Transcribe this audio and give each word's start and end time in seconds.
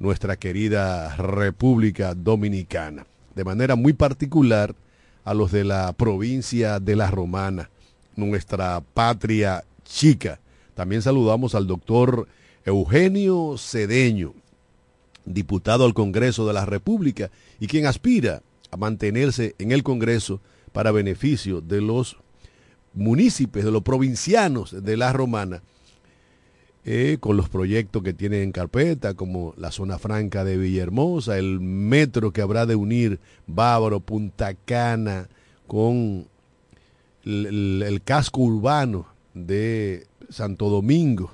nuestra 0.00 0.36
querida 0.36 1.14
República 1.16 2.14
Dominicana. 2.14 3.06
De 3.36 3.44
manera 3.44 3.76
muy 3.76 3.92
particular 3.92 4.74
a 5.24 5.34
los 5.34 5.52
de 5.52 5.62
la 5.62 5.92
provincia 5.92 6.80
de 6.80 6.96
La 6.96 7.10
Romana, 7.10 7.70
nuestra 8.16 8.80
patria 8.80 9.62
chica. 9.84 10.40
También 10.74 11.02
saludamos 11.02 11.54
al 11.54 11.66
doctor 11.66 12.26
Eugenio 12.64 13.56
Cedeño, 13.58 14.34
diputado 15.26 15.84
al 15.84 15.94
Congreso 15.94 16.46
de 16.46 16.54
la 16.54 16.64
República 16.64 17.30
y 17.60 17.66
quien 17.66 17.86
aspira 17.86 18.42
a 18.70 18.76
mantenerse 18.76 19.54
en 19.58 19.70
el 19.70 19.82
Congreso 19.82 20.40
para 20.72 20.92
beneficio 20.92 21.60
de 21.60 21.82
los 21.82 22.16
municipios, 22.94 23.64
de 23.66 23.70
los 23.70 23.82
provincianos 23.82 24.82
de 24.82 24.96
La 24.96 25.12
Romana 25.12 25.62
eh, 26.84 27.18
con 27.20 27.36
los 27.36 27.50
proyectos 27.50 28.02
que 28.02 28.14
tienen 28.14 28.42
en 28.42 28.52
carpeta, 28.52 29.14
como 29.14 29.52
la 29.58 29.70
zona 29.70 29.98
franca 29.98 30.44
de 30.44 30.56
Villahermosa, 30.56 31.36
el 31.36 31.60
metro 31.60 32.32
que 32.32 32.40
habrá 32.40 32.64
de 32.64 32.74
unir 32.74 33.20
Bávaro, 33.46 34.00
Punta 34.00 34.54
Cana, 34.54 35.28
con 35.66 36.26
el, 37.24 38.00
casco 38.04 38.40
urbano 38.40 39.06
de 39.34 40.06
Santo 40.30 40.70
Domingo. 40.70 41.32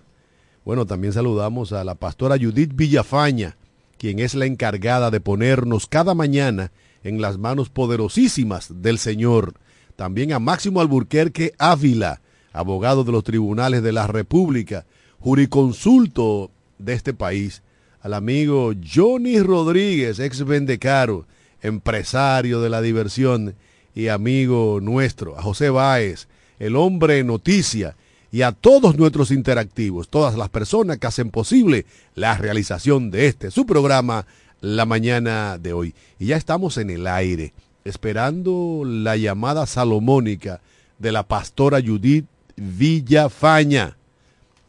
Bueno, 0.64 0.84
también 0.84 1.12
saludamos 1.12 1.72
a 1.72 1.84
la 1.84 1.94
pastora 1.94 2.36
Judith 2.36 2.74
Villafaña, 2.74 3.56
quien 3.98 4.18
es 4.18 4.34
la 4.34 4.46
encargada 4.46 5.10
de 5.10 5.20
ponernos 5.20 5.86
cada 5.86 6.14
mañana 6.14 6.72
en 7.04 7.20
las 7.20 7.38
manos 7.38 7.70
poderosísimas 7.70 8.82
del 8.82 8.98
Señor. 8.98 9.54
También 9.94 10.32
a 10.32 10.40
Máximo 10.40 10.80
Alburquerque 10.80 11.52
Ávila, 11.56 12.20
abogado 12.52 13.04
de 13.04 13.12
los 13.12 13.22
tribunales 13.22 13.82
de 13.82 13.92
la 13.92 14.08
República, 14.08 14.86
juriconsulto 15.26 16.52
de 16.78 16.92
este 16.92 17.12
país, 17.12 17.64
al 18.00 18.14
amigo 18.14 18.70
Johnny 18.80 19.40
Rodríguez, 19.40 20.20
ex 20.20 20.44
Vendecaro, 20.44 21.26
empresario 21.62 22.60
de 22.60 22.70
la 22.70 22.80
diversión 22.80 23.56
y 23.92 24.06
amigo 24.06 24.78
nuestro, 24.80 25.36
a 25.36 25.42
José 25.42 25.68
Báez, 25.68 26.28
el 26.60 26.76
hombre 26.76 27.24
noticia, 27.24 27.96
y 28.30 28.42
a 28.42 28.52
todos 28.52 28.98
nuestros 28.98 29.32
interactivos, 29.32 30.08
todas 30.10 30.36
las 30.36 30.48
personas 30.48 30.98
que 30.98 31.08
hacen 31.08 31.30
posible 31.30 31.86
la 32.14 32.38
realización 32.38 33.10
de 33.10 33.26
este, 33.26 33.50
su 33.50 33.66
programa, 33.66 34.26
la 34.60 34.86
mañana 34.86 35.58
de 35.58 35.72
hoy. 35.72 35.94
Y 36.20 36.26
ya 36.26 36.36
estamos 36.36 36.78
en 36.78 36.88
el 36.88 37.08
aire, 37.08 37.52
esperando 37.84 38.82
la 38.84 39.16
llamada 39.16 39.66
salomónica 39.66 40.60
de 41.00 41.10
la 41.10 41.24
pastora 41.24 41.80
Judith 41.84 42.26
Villafaña 42.54 43.96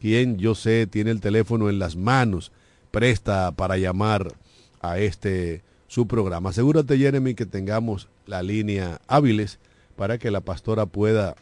quien 0.00 0.38
yo 0.38 0.54
sé 0.54 0.86
tiene 0.86 1.10
el 1.10 1.20
teléfono 1.20 1.68
en 1.68 1.78
las 1.78 1.96
manos, 1.96 2.52
presta 2.90 3.52
para 3.52 3.76
llamar 3.76 4.34
a 4.80 4.98
este 4.98 5.62
su 5.88 6.06
programa. 6.06 6.50
Asegúrate, 6.50 6.98
Jeremy, 6.98 7.34
que 7.34 7.46
tengamos 7.46 8.08
la 8.26 8.42
línea 8.42 9.00
hábiles 9.08 9.58
para 9.96 10.18
que 10.18 10.30
la 10.30 10.40
pastora 10.40 10.86
pueda 10.86 11.34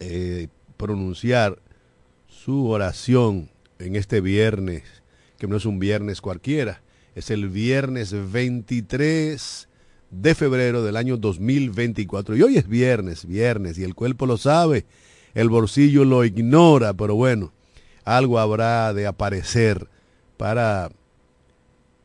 eh, 0.00 0.48
pronunciar 0.76 1.58
su 2.28 2.68
oración 2.68 3.50
en 3.78 3.96
este 3.96 4.20
viernes, 4.20 4.82
que 5.38 5.46
no 5.46 5.56
es 5.56 5.66
un 5.66 5.78
viernes 5.78 6.20
cualquiera, 6.20 6.80
es 7.14 7.30
el 7.30 7.48
viernes 7.48 8.14
23 8.32 9.68
de 10.10 10.34
febrero 10.34 10.82
del 10.82 10.96
año 10.96 11.16
2024. 11.16 12.36
Y 12.36 12.42
hoy 12.42 12.56
es 12.56 12.68
viernes, 12.68 13.26
viernes, 13.26 13.78
y 13.78 13.84
el 13.84 13.94
cuerpo 13.94 14.26
lo 14.26 14.38
sabe 14.38 14.86
el 15.36 15.50
bolsillo 15.50 16.06
lo 16.06 16.24
ignora, 16.24 16.94
pero 16.94 17.14
bueno, 17.14 17.52
algo 18.04 18.38
habrá 18.38 18.94
de 18.94 19.06
aparecer 19.06 19.86
para 20.38 20.90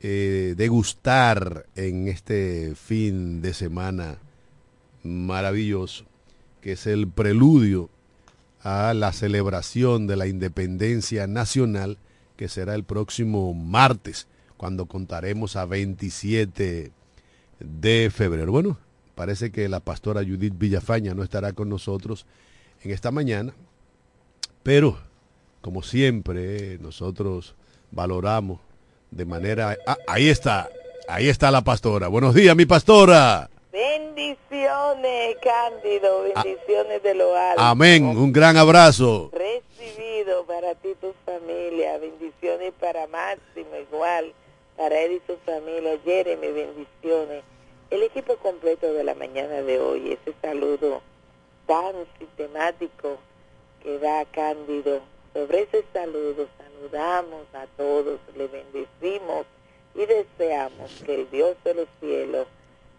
eh, 0.02 0.54
degustar 0.58 1.66
en 1.78 2.10
este 2.10 2.76
fin 2.76 3.42
de 3.42 3.54
semana 3.54 4.18
maravilloso, 5.04 6.04
que 6.60 6.74
es 6.74 6.86
el 6.88 7.08
preludio 7.08 7.90
a 8.64 8.94
la 8.94 9.14
celebración 9.14 10.08
de 10.08 10.18
la 10.18 10.28
independencia 10.28 11.26
nacional, 11.26 12.00
que 12.36 12.50
será 12.50 12.76
el 12.76 12.84
próximo 12.84 13.54
martes, 13.54 14.28
cuando 14.58 14.88
contaremos 14.88 15.56
a 15.56 15.66
27 15.66 16.92
de 17.62 18.12
febrero. 18.14 18.52
Bueno, 18.52 18.78
parece 19.16 19.54
que 19.54 19.70
la 19.70 19.80
pastora 19.80 20.22
Judith 20.22 20.58
Villafaña 20.58 21.14
no 21.14 21.24
estará 21.24 21.54
con 21.54 21.70
nosotros 21.70 22.26
en 22.84 22.92
esta 22.92 23.12
mañana, 23.12 23.54
pero 24.64 24.98
como 25.62 25.84
siempre 25.84 26.78
nosotros 26.80 27.56
valoramos 27.92 28.60
de 29.12 29.26
manera... 29.26 29.78
Ah, 29.86 29.98
ahí 30.08 30.30
está, 30.30 30.70
ahí 31.08 31.30
está 31.30 31.52
la 31.52 31.62
pastora. 31.62 32.08
Buenos 32.08 32.34
días, 32.34 32.56
mi 32.56 32.66
pastora. 32.66 33.50
Bendiciones, 33.72 35.38
Cándido, 35.42 36.26
ah. 36.36 36.44
bendiciones 36.44 37.04
de 37.04 37.16
lo 37.16 37.36
alto. 37.36 37.62
Amén, 37.62 38.06
un 38.06 38.34
gran 38.34 38.58
abrazo. 38.58 39.32
Recibido 39.32 40.46
para 40.46 40.74
ti 40.76 40.90
y 40.90 40.96
tu 40.96 41.14
familia, 41.26 41.98
bendiciones 42.00 42.74
para 42.80 43.08
Máximo 43.08 43.76
igual, 43.80 44.34
para 44.76 45.00
él 45.00 45.14
y 45.14 45.22
su 45.32 45.38
familia, 45.46 45.98
Jeremy, 46.04 46.48
bendiciones. 46.48 47.44
El 47.92 48.04
equipo 48.04 48.38
completo 48.38 48.92
de 48.94 49.04
la 49.04 49.14
mañana 49.14 49.62
de 49.62 49.80
hoy, 49.80 50.14
ese 50.14 50.34
saludo 50.42 51.02
sistemático 52.20 53.18
que 53.82 53.98
da 54.00 54.26
Cándido. 54.26 55.02
Sobre 55.34 55.62
ese 55.62 55.86
saludo 55.94 56.48
saludamos 56.58 57.46
a 57.54 57.66
todos, 57.78 58.20
le 58.36 58.48
bendecimos 58.48 59.46
y 59.96 60.06
deseamos 60.06 60.92
que 61.06 61.16
el 61.16 61.32
Dios 61.32 61.56
de 61.64 61.74
los 61.74 61.88
cielos 62.02 62.48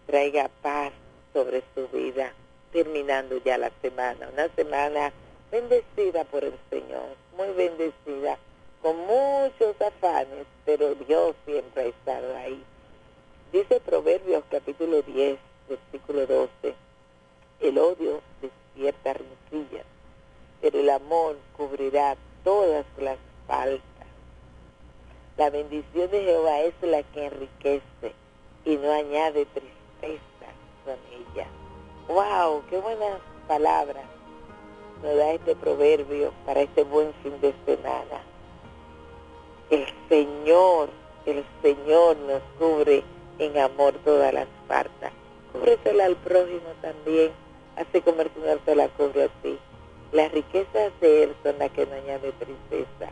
traiga 0.07 0.49
paz 0.63 0.91
sobre 1.33 1.63
su 1.75 1.87
vida, 1.89 2.33
terminando 2.71 3.37
ya 3.45 3.59
la 3.59 3.71
semana, 3.81 4.29
una 4.33 4.47
semana 4.55 5.13
bendecida 5.51 6.23
por 6.23 6.43
el 6.43 6.55
Señor, 6.71 7.15
muy 7.37 7.49
bendecida, 7.51 8.39
con 8.81 8.97
muchos 8.97 9.79
afanes, 9.79 10.47
pero 10.65 10.95
Dios 10.95 11.35
siempre 11.45 11.83
ha 11.83 11.87
estado 11.87 12.35
ahí. 12.37 12.63
Dice 13.51 13.79
Proverbios 13.81 14.43
capítulo 14.49 15.03
10, 15.03 15.37
versículo 15.69 16.25
12, 16.25 16.73
el 17.59 17.77
odio 17.77 18.21
ciertas 18.75 19.17
rencillas, 19.17 19.85
pero 20.61 20.79
el 20.79 20.89
amor 20.89 21.37
cubrirá 21.55 22.15
todas 22.43 22.85
las 22.97 23.17
faltas. 23.47 23.83
La 25.37 25.49
bendición 25.49 26.11
de 26.11 26.23
Jehová 26.23 26.61
es 26.61 26.73
la 26.81 27.03
que 27.03 27.25
enriquece 27.25 28.13
y 28.65 28.77
no 28.77 28.91
añade 28.91 29.45
tristeza 29.45 30.47
con 30.85 30.95
ella. 31.11 31.47
¡Wow! 32.07 32.63
¡Qué 32.69 32.77
buenas 32.79 33.19
palabras 33.47 34.05
nos 35.01 35.17
da 35.17 35.31
este 35.31 35.55
proverbio 35.55 36.33
para 36.45 36.61
este 36.61 36.83
buen 36.83 37.13
fin 37.23 37.39
de 37.41 37.53
semana! 37.65 38.21
El 39.69 39.85
Señor, 40.07 40.89
el 41.25 41.43
Señor 41.61 42.17
nos 42.17 42.41
cubre 42.59 43.03
en 43.39 43.57
amor 43.57 43.93
todas 44.05 44.33
las 44.33 44.47
faltas. 44.67 45.11
Cúbresela 45.51 46.05
al 46.05 46.15
prójimo 46.17 46.69
también 46.81 47.31
así 47.77 48.01
como 48.01 48.21
el 48.21 48.31
Señor 48.33 48.77
la 48.77 48.87
cubre 48.89 49.23
a 49.23 49.27
ti. 49.41 49.57
Las 50.11 50.31
riquezas 50.31 50.91
de 51.01 51.23
Él 51.23 51.35
son 51.43 51.57
las 51.57 51.71
que 51.71 51.85
no 51.85 51.95
añade 51.95 52.31
tristeza. 52.33 53.11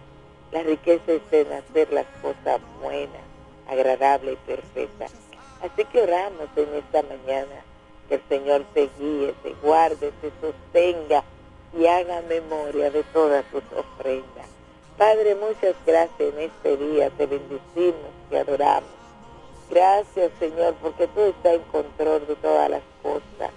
La 0.51 0.63
riqueza 0.63 1.13
es 1.13 1.21
en 1.31 1.51
hacer 1.53 1.91
las 1.91 2.05
cosas 2.21 2.61
buenas, 2.81 3.21
agradables 3.67 4.33
y 4.33 4.47
perfectas. 4.47 5.11
Así 5.61 5.85
que 5.85 6.01
oramos 6.01 6.49
en 6.55 6.73
esta 6.75 7.01
mañana 7.03 7.63
que 8.07 8.15
el 8.15 8.21
Señor 8.29 8.65
te 8.73 8.89
guíe, 8.99 9.33
te 9.43 9.53
guarde, 9.63 10.11
te 10.21 10.31
sostenga 10.41 11.23
y 11.77 11.87
haga 11.87 12.21
memoria 12.21 12.91
de 12.91 13.03
todas 13.05 13.45
sus 13.51 13.63
ofrendas. 13.75 14.47
Padre, 14.97 15.35
muchas 15.35 15.75
gracias 15.85 16.19
en 16.19 16.39
este 16.39 16.77
día, 16.77 17.09
te 17.11 17.25
bendecimos, 17.25 18.11
te 18.29 18.37
adoramos. 18.37 18.89
Gracias 19.69 20.31
Señor, 20.37 20.75
porque 20.81 21.07
tú 21.07 21.21
estás 21.21 21.53
en 21.53 21.61
control 21.71 22.27
de 22.27 22.35
todas 22.35 22.69
las 22.69 22.83
cosas 23.01 23.51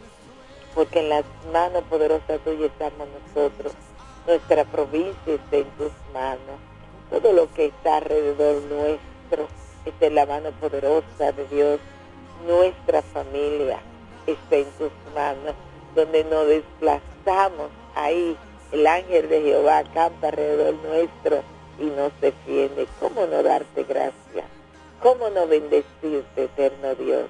porque 0.75 1.01
en 1.01 1.09
las 1.09 1.25
manos 1.53 1.85
poderosas 1.85 2.41
tuyas 2.45 2.71
estamos 2.71 3.07
nosotros. 3.27 3.73
Nuestra 4.27 4.65
provincia 4.65 5.35
está 5.35 5.57
en 5.57 5.71
tus 5.77 5.93
manos. 6.13 6.59
Todo 7.11 7.33
lo 7.33 7.53
que 7.55 7.67
está 7.67 7.99
alrededor 7.99 8.63
nuestro 8.63 9.47
está 9.85 10.07
en 10.07 10.15
la 10.15 10.27
mano 10.27 10.51
poderosa 10.53 11.33
de 11.33 11.47
Dios. 11.49 11.81
Nuestra 12.47 13.03
familia 13.03 13.79
está 14.27 14.57
en 14.57 14.71
tus 14.73 14.91
manos, 15.15 15.55
donde 15.95 16.25
nos 16.25 16.47
desplazamos 16.49 17.71
ahí. 17.95 18.37
El 18.73 18.87
ángel 18.87 19.29
de 19.29 19.43
Jehová 19.43 19.79
acampa 19.79 20.29
alrededor 20.29 20.75
nuestro 20.75 21.43
y 21.79 21.85
nos 21.85 22.19
defiende. 22.21 22.89
¿Cómo 22.99 23.27
no 23.27 23.43
darte 23.43 23.85
gracias? 23.85 24.47
¿Cómo 25.01 25.29
no 25.31 25.47
bendecirte, 25.47 26.45
eterno 26.45 26.95
Dios? 26.97 27.29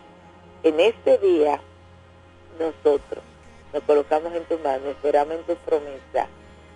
En 0.63 0.81
este 0.81 1.19
día, 1.19 1.61
nosotros 2.59 3.23
nos 3.75 3.83
colocamos 3.83 4.33
en 4.33 4.45
tu 4.45 4.57
mano, 4.63 4.87
esperamos 4.89 5.35
en 5.35 5.43
tu 5.43 5.57
promesa 5.65 6.29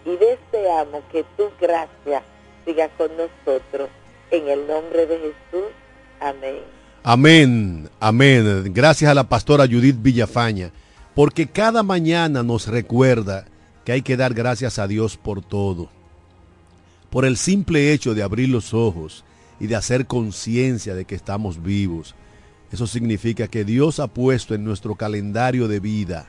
y 0.05 0.11
deseamos 0.17 1.05
que 1.13 1.25
tu 1.37 1.45
gracia 1.61 2.23
siga 2.65 2.89
con 2.99 3.11
nosotros. 3.17 3.89
En 4.31 4.49
el 4.49 4.67
nombre 4.67 5.07
de 5.07 5.17
Jesús. 5.17 5.71
Amén. 6.21 6.59
Amén, 7.05 7.89
amén. 8.01 8.75
Gracias 8.75 9.11
a 9.11 9.15
la 9.15 9.29
pastora 9.29 9.67
Judith 9.67 9.97
Villafaña, 10.03 10.73
porque 11.15 11.47
cada 11.47 11.83
mañana 11.83 12.43
nos 12.43 12.67
recuerda 12.67 13.47
que 13.85 13.93
hay 13.93 14.03
que 14.03 14.17
dar 14.17 14.35
gracias 14.35 14.79
a 14.79 14.89
Dios 14.89 15.17
por 15.17 15.41
todo. 15.41 15.89
Por 17.11 17.25
el 17.25 17.37
simple 17.37 17.93
hecho 17.93 18.13
de 18.13 18.25
abrir 18.25 18.49
los 18.49 18.75
ojos 18.75 19.25
y 19.61 19.69
de 19.69 19.77
hacer 19.77 20.07
conciencia 20.07 20.95
de 20.95 21.05
que 21.05 21.15
estamos 21.15 21.63
vivos. 21.63 22.15
Eso 22.71 22.87
significa 22.87 23.47
que 23.47 23.65
Dios 23.65 24.01
ha 24.01 24.09
puesto 24.09 24.55
en 24.55 24.65
nuestro 24.65 24.97
calendario 24.97 25.69
de 25.69 25.81
vida 25.81 26.29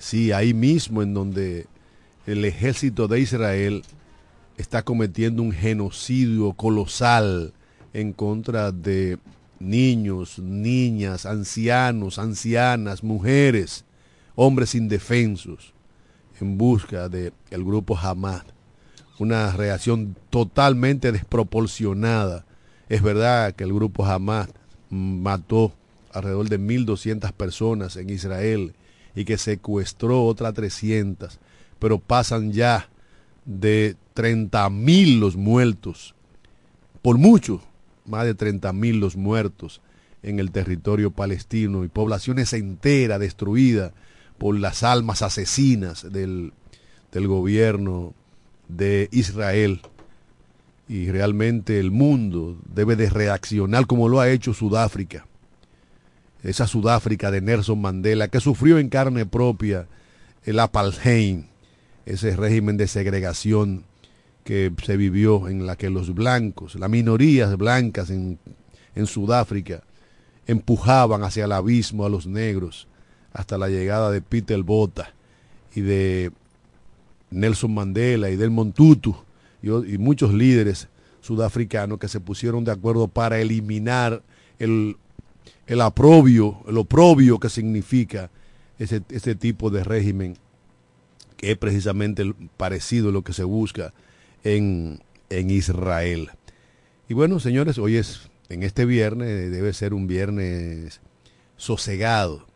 Sí, 0.00 0.32
ahí 0.32 0.54
mismo 0.54 1.02
en 1.02 1.12
donde 1.12 1.66
el 2.26 2.46
ejército 2.46 3.06
de 3.06 3.20
Israel 3.20 3.82
está 4.56 4.82
cometiendo 4.82 5.42
un 5.42 5.52
genocidio 5.52 6.54
colosal 6.54 7.52
en 7.92 8.14
contra 8.14 8.72
de 8.72 9.18
niños, 9.58 10.38
niñas, 10.38 11.26
ancianos, 11.26 12.18
ancianas, 12.18 13.04
mujeres, 13.04 13.84
hombres 14.36 14.74
indefensos, 14.74 15.74
en 16.40 16.56
busca 16.56 17.10
del 17.10 17.34
el 17.50 17.62
grupo 17.62 17.94
Hamas. 17.94 18.42
Una 19.18 19.52
reacción 19.52 20.16
totalmente 20.30 21.12
desproporcionada. 21.12 22.46
Es 22.88 23.02
verdad 23.02 23.54
que 23.54 23.64
el 23.64 23.74
grupo 23.74 24.06
Hamas 24.06 24.48
mató 24.88 25.74
alrededor 26.10 26.48
de 26.48 26.58
1.200 26.58 27.32
personas 27.32 27.96
en 27.96 28.08
Israel 28.08 28.72
y 29.14 29.24
que 29.24 29.38
secuestró 29.38 30.24
otras 30.24 30.54
300, 30.54 31.38
pero 31.78 31.98
pasan 31.98 32.52
ya 32.52 32.88
de 33.44 33.96
30.000 34.14 35.18
los 35.18 35.36
muertos, 35.36 36.14
por 37.02 37.18
mucho, 37.18 37.62
más 38.04 38.24
de 38.24 38.36
30.000 38.36 38.98
los 38.98 39.16
muertos 39.16 39.80
en 40.22 40.38
el 40.38 40.50
territorio 40.50 41.10
palestino 41.10 41.84
y 41.84 41.88
poblaciones 41.88 42.52
enteras 42.52 43.20
destruidas 43.20 43.92
por 44.38 44.58
las 44.58 44.82
almas 44.82 45.22
asesinas 45.22 46.10
del, 46.12 46.52
del 47.12 47.26
gobierno 47.26 48.14
de 48.68 49.08
Israel. 49.12 49.80
Y 50.88 51.10
realmente 51.10 51.78
el 51.78 51.90
mundo 51.90 52.58
debe 52.74 52.96
de 52.96 53.08
reaccionar 53.10 53.86
como 53.86 54.08
lo 54.08 54.20
ha 54.20 54.28
hecho 54.28 54.54
Sudáfrica. 54.54 55.26
Esa 56.42 56.66
Sudáfrica 56.66 57.30
de 57.30 57.40
Nelson 57.40 57.80
Mandela 57.80 58.28
que 58.28 58.40
sufrió 58.40 58.78
en 58.78 58.88
carne 58.88 59.26
propia 59.26 59.86
el 60.44 60.58
apartheid, 60.58 61.44
ese 62.06 62.34
régimen 62.34 62.76
de 62.76 62.88
segregación 62.88 63.84
que 64.44 64.72
se 64.82 64.96
vivió 64.96 65.48
en 65.48 65.66
la 65.66 65.76
que 65.76 65.90
los 65.90 66.14
blancos, 66.14 66.74
las 66.76 66.90
minorías 66.90 67.56
blancas 67.56 68.10
en, 68.10 68.38
Sudáfrica, 69.06 69.82
empujaban 70.46 71.22
hacia 71.22 71.44
el 71.44 71.52
abismo 71.52 72.04
a 72.04 72.10
los 72.10 72.26
negros 72.26 72.86
hasta 73.32 73.56
la 73.56 73.68
llegada 73.68 74.10
de 74.10 74.20
Peter 74.20 74.62
Bota 74.62 75.14
y 75.74 75.80
de 75.80 76.32
Nelson 77.30 77.72
Mandela 77.72 78.30
y 78.30 78.36
del 78.36 78.50
Montutu 78.50 79.16
y, 79.62 79.68
y, 79.68 79.98
muchos 79.98 80.34
líderes 80.34 80.88
sudafricanos 81.20 81.98
que 81.98 82.08
se 82.08 82.20
pusieron 82.20 82.64
de 82.64 82.72
acuerdo 82.72 83.08
para 83.08 83.38
eliminar 83.38 84.22
el, 84.58 84.96
el 85.70 85.82
aprobio, 85.82 86.64
el 86.66 86.78
oprobio 86.78 87.38
que 87.38 87.48
significa 87.48 88.28
ese, 88.80 89.02
ese 89.08 89.36
tipo 89.36 89.70
de 89.70 89.84
régimen 89.84 90.36
que 91.36 91.52
es 91.52 91.58
precisamente 91.58 92.34
parecido 92.56 93.10
a 93.10 93.12
lo 93.12 93.22
que 93.22 93.32
se 93.32 93.44
busca 93.44 93.94
en, 94.42 94.98
en 95.28 95.48
Israel. 95.48 96.30
Y 97.08 97.14
bueno, 97.14 97.38
señores, 97.38 97.78
hoy 97.78 97.98
es, 97.98 98.30
en 98.48 98.64
este 98.64 98.84
viernes, 98.84 99.52
debe 99.52 99.72
ser 99.72 99.94
un 99.94 100.08
viernes 100.08 101.00
sosegado. 101.56 102.46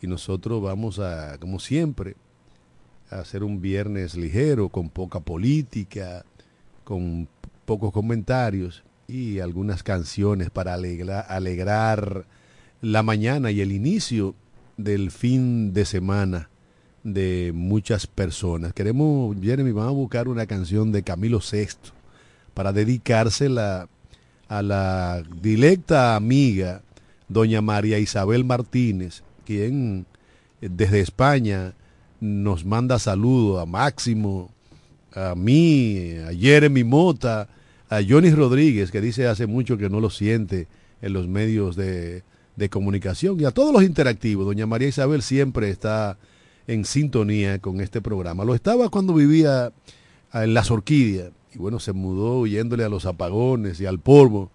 Y 0.00 0.08
nosotros 0.08 0.60
vamos 0.60 0.98
a, 0.98 1.38
como 1.38 1.60
siempre, 1.60 2.16
a 3.08 3.20
hacer 3.20 3.44
un 3.44 3.60
viernes 3.60 4.16
ligero, 4.16 4.68
con 4.68 4.90
poca 4.90 5.20
política, 5.20 6.24
con 6.82 7.28
pocos 7.66 7.92
comentarios 7.92 8.82
y 9.08 9.40
algunas 9.40 9.82
canciones 9.82 10.50
para 10.50 10.74
alegrar, 10.74 12.24
la 12.80 13.02
mañana 13.02 13.50
y 13.50 13.60
el 13.60 13.70
inicio 13.70 14.34
del 14.76 15.10
fin 15.10 15.72
de 15.72 15.84
semana 15.84 16.48
de 17.04 17.52
muchas 17.54 18.06
personas. 18.06 18.72
Queremos, 18.72 19.36
Jeremy, 19.40 19.70
vamos 19.70 19.90
a 19.90 19.94
buscar 19.94 20.28
una 20.28 20.46
canción 20.46 20.90
de 20.90 21.02
Camilo 21.02 21.40
VI 21.40 21.68
para 22.54 22.72
dedicársela 22.72 23.88
a 24.48 24.62
la 24.62 25.22
directa 25.40 26.16
amiga 26.16 26.82
doña 27.28 27.62
María 27.62 27.98
Isabel 27.98 28.44
Martínez, 28.44 29.22
quien 29.46 30.06
eh, 30.60 30.68
desde 30.70 31.00
España 31.00 31.74
nos 32.20 32.64
manda 32.64 32.98
saludos 32.98 33.62
a 33.62 33.66
Máximo, 33.66 34.50
a 35.14 35.34
mí, 35.34 36.14
a 36.28 36.32
Jeremy 36.32 36.84
Mota, 36.84 37.48
a 37.92 38.00
Johnny 38.08 38.30
Rodríguez, 38.30 38.90
que 38.90 39.02
dice 39.02 39.26
hace 39.26 39.46
mucho 39.46 39.76
que 39.76 39.90
no 39.90 40.00
lo 40.00 40.08
siente 40.08 40.66
en 41.02 41.12
los 41.12 41.28
medios 41.28 41.76
de, 41.76 42.22
de 42.56 42.70
comunicación, 42.70 43.38
y 43.38 43.44
a 43.44 43.50
todos 43.50 43.70
los 43.70 43.82
interactivos. 43.82 44.46
Doña 44.46 44.66
María 44.66 44.88
Isabel 44.88 45.20
siempre 45.20 45.68
está 45.68 46.16
en 46.66 46.86
sintonía 46.86 47.58
con 47.58 47.82
este 47.82 48.00
programa. 48.00 48.46
Lo 48.46 48.54
estaba 48.54 48.88
cuando 48.88 49.12
vivía 49.12 49.72
en 50.32 50.54
las 50.54 50.70
orquídeas 50.70 51.32
y 51.54 51.58
bueno, 51.58 51.80
se 51.80 51.92
mudó 51.92 52.40
huyéndole 52.40 52.82
a 52.84 52.88
los 52.88 53.04
apagones 53.04 53.78
y 53.78 53.84
al 53.84 53.98
polvo 53.98 54.50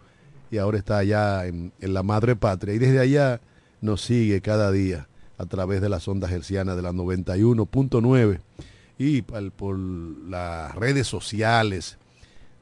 y 0.49 0.57
ahora 0.57 0.79
está 0.79 0.97
allá 0.97 1.45
en, 1.45 1.71
en 1.79 1.93
la 1.93 2.01
madre 2.01 2.35
patria 2.35 2.73
y 2.73 2.79
desde 2.79 2.99
allá 2.99 3.39
nos 3.81 4.01
sigue 4.01 4.41
cada 4.41 4.71
día 4.71 5.09
a 5.37 5.45
través 5.45 5.81
de 5.81 5.89
las 5.89 6.07
ondas 6.07 6.31
hercianas 6.31 6.75
de 6.75 6.81
la 6.81 6.91
91.9 6.91 8.39
y 8.97 9.21
por, 9.21 9.51
por 9.51 9.77
las 9.77 10.73
redes 10.73 11.05
sociales 11.05 11.99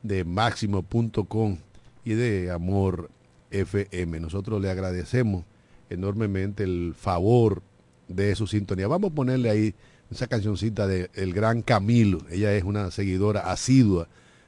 de 0.07 0.23
máximo.com 0.23 1.57
y 2.03 2.13
de 2.13 2.51
Amor 2.51 3.09
FM. 3.51 4.19
Nosotros 4.19 4.61
le 4.61 4.69
agradecemos 4.69 5.45
enormemente 5.89 6.63
el 6.63 6.93
favor 6.95 7.63
de 8.07 8.35
su 8.35 8.47
sintonía. 8.47 8.87
Vamos 8.87 9.11
a 9.11 9.15
ponerle 9.15 9.49
ahí 9.49 9.75
esa 10.11 10.27
cancioncita 10.27 10.85
de 10.87 11.09
El 11.15 11.33
Gran 11.33 11.61
Camilo. 11.61 12.19
Ella 12.29 12.53
es 12.53 12.63
una 12.63 12.91
seguidora 12.91 13.51
asidua 13.51 14.07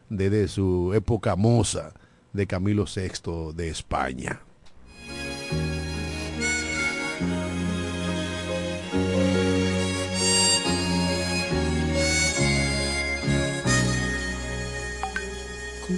desde 0.10 0.48
su 0.48 0.94
época 0.94 1.36
moza 1.36 1.94
de 2.34 2.46
Camilo 2.46 2.86
VI 2.86 3.54
de 3.56 3.70
España. 3.70 4.42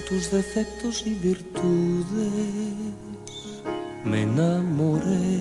Tus 0.08 0.30
defectos 0.32 1.06
y 1.06 1.14
virtudes 1.14 2.04
me 4.04 4.22
enamoré 4.22 5.40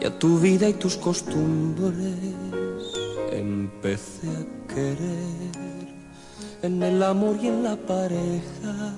y 0.00 0.04
a 0.04 0.18
tu 0.18 0.38
vida 0.38 0.68
y 0.68 0.74
tus 0.74 0.96
costumbres 0.96 1.94
empecé 3.32 4.28
a 4.28 4.74
querer 4.74 5.88
en 6.62 6.82
el 6.82 7.02
amor 7.02 7.38
y 7.40 7.46
en 7.46 7.62
la 7.62 7.76
pareja 7.76 8.94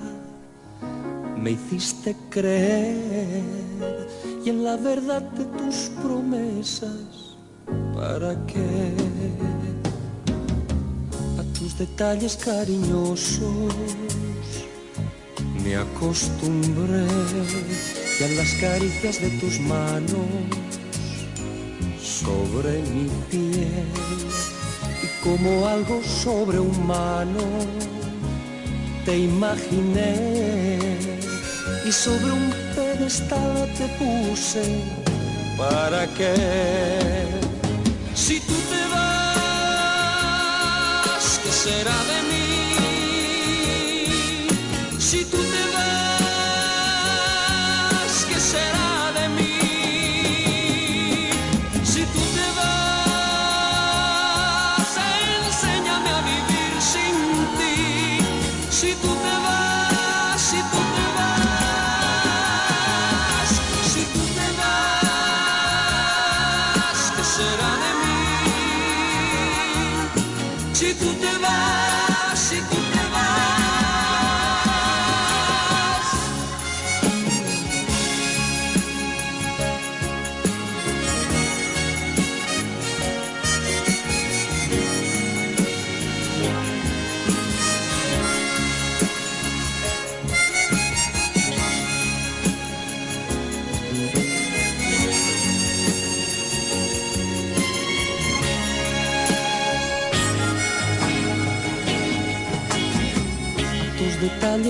me 1.36 1.52
hiciste 1.52 2.16
creer 2.28 3.44
y 4.44 4.50
en 4.50 4.64
la 4.64 4.76
verdad 4.76 5.22
de 5.22 5.44
tus 5.44 5.90
promesas, 6.02 7.36
¿para 7.94 8.34
qué? 8.46 9.51
A 11.62 11.64
tus 11.64 11.78
detalles 11.78 12.36
cariñosos. 12.36 13.72
Me 15.62 15.76
acostumbré 15.76 17.06
y 18.18 18.24
a 18.24 18.28
las 18.36 18.52
caricias 18.54 19.20
de 19.20 19.30
tus 19.38 19.60
manos 19.60 20.26
sobre 22.02 22.82
mi 22.92 23.08
piel 23.30 23.86
y 25.04 25.22
como 25.22 25.68
algo 25.68 26.02
sobrehumano 26.02 27.44
te 29.04 29.18
imaginé 29.18 30.80
y 31.86 31.92
sobre 31.92 32.32
un 32.32 32.52
pedestal 32.74 33.72
te 33.78 33.86
puse 34.00 34.82
para 35.56 36.08
que 36.14 36.34
si 38.16 38.40
tú 38.40 38.61
será 41.62 41.98
de 42.10 42.18
mí? 42.28 42.46
Si 44.98 45.20
tú 45.26 45.38
te 45.54 45.62
vas, 45.74 46.34
¿qué 48.28 48.38
será 48.52 48.90
de 49.18 49.24
mí? 49.36 49.54
Si 51.84 52.02
tú 52.14 52.22
te 52.36 52.46
vas, 52.58 53.62
enséñame 55.46 56.10
a 56.18 56.20
vivir 56.32 56.72
sin 56.92 57.16
ti. 57.58 57.76
Si 58.78 58.90
tú 59.02 59.10
te 59.24 59.34
vas, 59.44 60.40
si 60.50 60.60
tú 60.72 60.80
te 60.96 61.06
vas, 61.16 61.50
si 63.92 64.02
tú 64.14 64.22
te 64.36 64.48
vas, 64.60 65.90
¿qué 67.16 67.24
será 67.36 67.70
de 67.84 67.90
mí? 68.00 68.18
Si 70.78 70.88
tú 70.94 71.08
te 71.22 71.31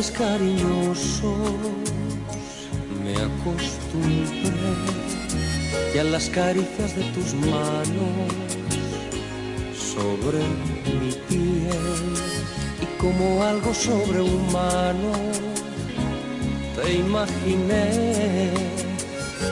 detalles 0.02 0.10
cariñosos. 0.10 1.32
Me 3.02 3.14
acostumbré 3.14 4.52
y 5.94 5.98
a 5.98 6.04
las 6.04 6.28
caricias 6.28 6.96
de 6.96 7.02
tus 7.12 7.34
manos 7.34 8.32
sobre 9.76 10.38
mi 11.00 11.12
piel 11.28 12.14
y 12.80 12.86
como 12.98 13.42
algo 13.42 13.74
sobrehumano 13.74 15.12
te 16.76 16.94
imaginé 16.94 18.50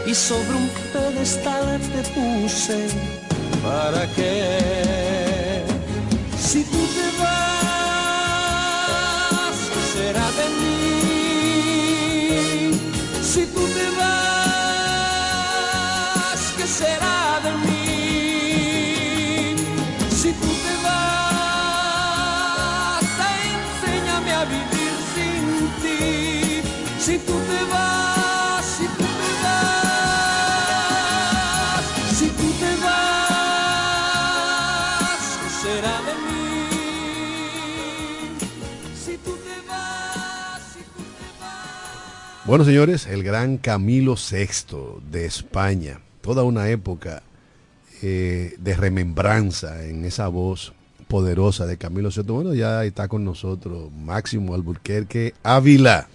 y 0.07 0.15
sobre 0.15 0.57
un 0.57 0.71
pedestal 0.93 1.81
te 1.81 2.03
puse 2.15 2.89
para 3.63 4.07
que 4.15 5.63
si 6.39 6.65
tú 6.65 6.79
te 6.79 7.10
será 10.41 10.80
Bueno, 42.51 42.65
señores, 42.65 43.07
el 43.07 43.23
gran 43.23 43.59
Camilo 43.59 44.17
VI 44.17 45.01
de 45.09 45.25
España. 45.25 46.01
Toda 46.21 46.43
una 46.43 46.69
época 46.69 47.23
eh, 48.03 48.57
de 48.59 48.75
remembranza 48.75 49.87
en 49.87 50.05
esa 50.05 50.27
voz 50.27 50.73
poderosa 51.07 51.67
de 51.67 51.77
Camilo 51.77 52.09
VI. 52.09 52.23
Bueno, 52.23 52.53
ya 52.53 52.85
está 52.85 53.07
con 53.07 53.25
nosotros 53.25 53.93
Máximo 53.93 54.57
Alburquerque 54.57 55.33
Ávila. 55.45 56.09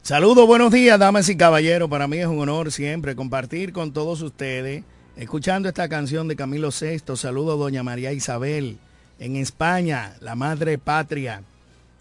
Saludos, 0.00 0.46
buenos 0.46 0.72
días, 0.72 0.98
damas 0.98 1.28
y 1.28 1.36
caballeros. 1.36 1.90
Para 1.90 2.08
mí 2.08 2.16
es 2.16 2.26
un 2.26 2.38
honor 2.38 2.72
siempre 2.72 3.14
compartir 3.14 3.74
con 3.74 3.92
todos 3.92 4.22
ustedes, 4.22 4.82
escuchando 5.18 5.68
esta 5.68 5.90
canción 5.90 6.26
de 6.26 6.36
Camilo 6.36 6.70
VI. 6.70 7.16
Saludo 7.16 7.58
doña 7.58 7.82
María 7.82 8.14
Isabel 8.14 8.78
en 9.18 9.36
España, 9.36 10.16
la 10.22 10.36
madre 10.36 10.78
patria. 10.78 11.42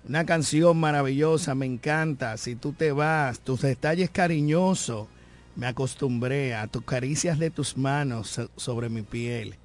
Una 0.07 0.25
canción 0.25 0.77
maravillosa, 0.77 1.55
me 1.55 1.65
encanta. 1.65 2.37
Si 2.37 2.55
tú 2.55 2.73
te 2.73 2.91
vas, 2.91 3.39
tus 3.39 3.61
detalles 3.61 4.09
cariñosos, 4.11 5.07
me 5.55 5.65
acostumbré 5.67 6.53
a 6.53 6.67
tus 6.67 6.83
caricias 6.83 7.39
de 7.39 7.49
tus 7.49 7.75
manos 7.77 8.29
so- 8.29 8.49
sobre 8.55 8.89
mi 8.89 9.01
piel. 9.01 9.55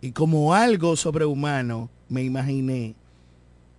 Y 0.00 0.12
como 0.12 0.54
algo 0.54 0.94
sobrehumano, 0.94 1.90
me 2.08 2.22
imaginé 2.22 2.94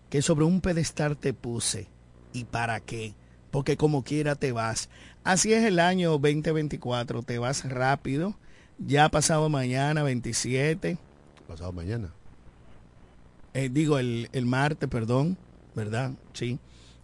que 0.09 0.21
sobre 0.21 0.43
un 0.43 0.59
pedestal 0.59 1.15
te 1.15 1.33
puse. 1.33 1.88
¿Y 2.33 2.43
para 2.43 2.81
qué? 2.81 3.13
Porque 3.49 3.77
como 3.77 4.03
quiera 4.03 4.35
te 4.35 4.51
vas. 4.51 4.89
Así 5.23 5.53
es 5.53 5.63
el 5.63 5.79
año 5.79 6.11
2024, 6.17 7.23
te 7.23 7.39
vas 7.39 7.63
rápido. 7.69 8.35
Ya 8.77 9.09
pasado 9.09 9.47
mañana 9.49 10.03
27, 10.03 10.97
Pasado 11.47 11.71
mañana. 11.71 12.13
eh, 13.53 13.69
digo 13.71 13.97
el, 13.99 14.29
el 14.33 14.45
martes, 14.45 14.88
perdón, 14.89 15.38
¿verdad? 15.79 16.12
Sí. 16.33 16.59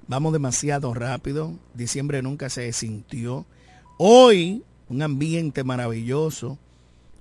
Vamos 0.07 0.33
demasiado 0.33 0.93
rápido. 0.93 1.53
Diciembre 1.73 2.21
nunca 2.21 2.49
se 2.49 2.71
sintió. 2.73 3.45
Hoy, 3.97 4.63
un 4.89 5.01
ambiente 5.01 5.63
maravilloso. 5.63 6.59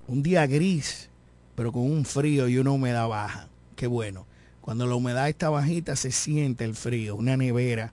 Un 0.08 0.23
día 0.23 0.46
gris, 0.46 1.08
pero 1.54 1.70
con 1.70 1.82
un 1.82 2.04
frío 2.04 2.49
y 2.49 2.58
una 2.58 2.73
humedad 2.73 3.08
baja. 3.08 3.49
Qué 3.76 3.87
bueno. 3.87 4.26
Cuando 4.61 4.87
la 4.87 4.96
humedad 4.96 5.28
está 5.28 5.49
bajita 5.49 5.94
se 5.94 6.11
siente 6.11 6.64
el 6.64 6.75
frío. 6.75 7.14
Una 7.14 7.37
nevera, 7.37 7.92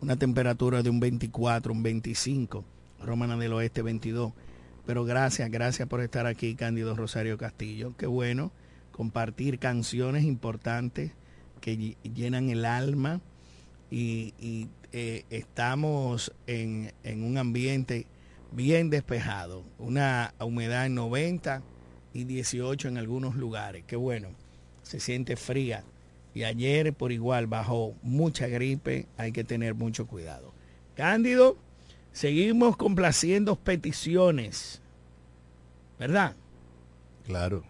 una 0.00 0.16
temperatura 0.16 0.82
de 0.82 0.90
un 0.90 1.00
24, 1.00 1.72
un 1.72 1.82
25. 1.82 2.64
Romana 3.04 3.36
del 3.36 3.52
Oeste 3.52 3.82
22. 3.82 4.32
Pero 4.86 5.04
gracias, 5.04 5.50
gracias 5.50 5.88
por 5.88 6.00
estar 6.00 6.26
aquí, 6.26 6.54
Cándido 6.54 6.94
Rosario 6.94 7.36
Castillo. 7.36 7.94
Qué 7.96 8.06
bueno 8.06 8.52
compartir 8.92 9.58
canciones 9.58 10.24
importantes 10.24 11.10
que 11.62 11.78
ll- 11.78 11.96
llenan 12.14 12.50
el 12.50 12.66
alma 12.66 13.22
y, 13.90 14.34
y, 14.38 14.68
eh, 14.92 15.24
estamos 15.30 16.34
en, 16.46 16.92
en 17.02 17.24
un 17.24 17.38
ambiente 17.38 18.06
bien 18.50 18.90
despejado, 18.90 19.64
una 19.78 20.34
humedad 20.38 20.84
en 20.84 20.94
90 20.94 21.62
y 22.12 22.24
18 22.24 22.88
en 22.88 22.98
algunos 22.98 23.34
lugares, 23.36 23.84
qué 23.86 23.96
bueno, 23.96 24.28
se 24.82 25.00
siente 25.00 25.36
fría 25.36 25.84
y 26.34 26.44
ayer 26.44 26.92
por 26.92 27.12
igual 27.12 27.46
bajó 27.46 27.94
mucha 28.02 28.48
gripe, 28.48 29.06
hay 29.16 29.32
que 29.32 29.44
tener 29.44 29.74
mucho 29.74 30.06
cuidado. 30.06 30.52
Cándido, 30.94 31.56
seguimos 32.12 32.76
complaciendo 32.76 33.56
peticiones, 33.56 34.82
¿verdad? 35.98 36.36
Claro. 37.24 37.64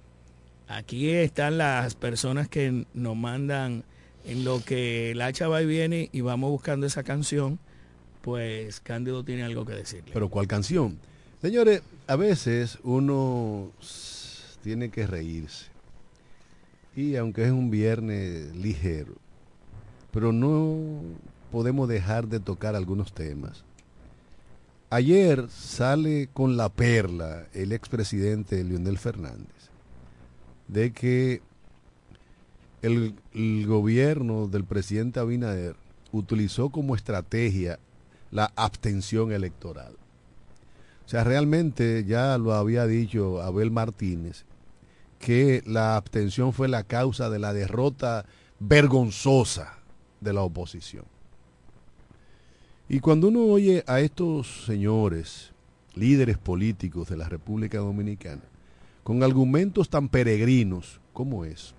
Aquí 0.72 1.10
están 1.10 1.58
las 1.58 1.94
personas 1.94 2.48
que 2.48 2.86
nos 2.94 3.14
mandan 3.14 3.84
en 4.24 4.44
lo 4.44 4.64
que 4.64 5.10
el 5.10 5.20
hacha 5.20 5.46
va 5.46 5.60
y 5.60 5.66
viene 5.66 6.08
y 6.12 6.22
vamos 6.22 6.50
buscando 6.50 6.86
esa 6.86 7.02
canción, 7.02 7.58
pues 8.22 8.80
Cándido 8.80 9.22
tiene 9.22 9.42
algo 9.42 9.66
que 9.66 9.74
decirle. 9.74 10.12
Pero 10.14 10.30
¿cuál 10.30 10.46
canción? 10.46 10.98
Señores, 11.42 11.82
a 12.06 12.16
veces 12.16 12.78
uno 12.84 13.70
tiene 14.62 14.88
que 14.88 15.06
reírse. 15.06 15.66
Y 16.96 17.16
aunque 17.16 17.44
es 17.44 17.50
un 17.50 17.70
viernes 17.70 18.56
ligero, 18.56 19.14
pero 20.10 20.32
no 20.32 21.02
podemos 21.50 21.86
dejar 21.86 22.28
de 22.28 22.40
tocar 22.40 22.76
algunos 22.76 23.12
temas 23.12 23.62
ayer 24.88 25.48
sale 25.50 26.28
con 26.34 26.56
la 26.58 26.68
perla 26.68 27.46
el 27.54 27.72
expresidente 27.72 28.62
Leonel 28.62 28.98
Fernández 28.98 29.61
de 30.72 30.92
que 30.92 31.42
el, 32.80 33.14
gobierno 33.66 34.48
del 34.48 34.64
presidente 34.64 35.20
Abinader 35.20 35.76
utilizó 36.12 36.70
como 36.70 36.96
estrategia 36.96 37.78
la 38.30 38.52
abstención 38.56 39.32
electoral. 39.32 39.92
O 41.04 41.08
sea, 41.08 41.24
realmente 41.24 42.04
ya 42.06 42.38
lo 42.38 42.54
había 42.54 42.86
dicho 42.86 43.42
Abel 43.42 43.70
Martínez, 43.70 44.44
que 45.18 45.62
la 45.66 45.96
abstención 45.96 46.52
fue 46.52 46.68
la 46.68 46.84
causa 46.84 47.28
de 47.28 47.38
la 47.38 47.52
derrota 47.52 48.24
vergonzosa 48.58 49.78
de 50.20 50.32
la 50.32 50.42
oposición. 50.42 51.04
Y 52.88 53.00
cuando 53.00 53.28
uno 53.28 53.44
oye 53.44 53.84
a 53.86 54.00
estos 54.00 54.64
señores, 54.64 55.52
líderes 55.94 56.38
políticos 56.38 57.08
de 57.08 57.16
la 57.16 57.28
República 57.28 57.78
Dominicana, 57.78 58.42
con 59.02 59.22
argumentos 59.22 59.88
tan 59.88 60.08
peregrinos 60.08 61.00
como 61.12 61.44
es, 61.44 61.74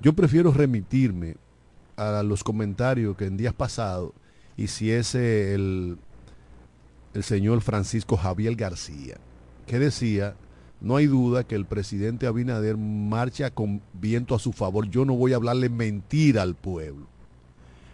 yo 0.00 0.12
prefiero 0.12 0.52
remitirme 0.52 1.36
a 1.96 2.22
los 2.22 2.44
comentarios 2.44 3.16
que 3.16 3.26
en 3.26 3.36
días 3.36 3.54
pasados 3.54 4.12
hiciese 4.56 5.54
el, 5.54 5.98
el 7.14 7.22
señor 7.22 7.60
Francisco 7.60 8.16
Javier 8.16 8.54
García, 8.56 9.16
que 9.66 9.78
decía, 9.78 10.36
no 10.80 10.96
hay 10.96 11.06
duda 11.06 11.44
que 11.44 11.54
el 11.54 11.64
presidente 11.64 12.26
Abinader 12.26 12.76
marcha 12.76 13.50
con 13.50 13.80
viento 13.94 14.34
a 14.34 14.38
su 14.38 14.52
favor. 14.52 14.90
Yo 14.90 15.04
no 15.04 15.14
voy 15.14 15.32
a 15.32 15.36
hablarle 15.36 15.70
mentira 15.70 16.42
al 16.42 16.54
pueblo. 16.54 17.06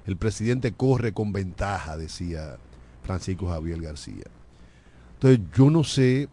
El 0.06 0.16
presidente 0.16 0.72
corre 0.72 1.12
con 1.12 1.32
ventaja, 1.32 1.96
decía 1.96 2.56
Francisco 3.04 3.48
Javier 3.48 3.80
García. 3.80 4.24
Entonces, 5.14 5.40
yo 5.54 5.70
no 5.70 5.84
sé 5.84 6.28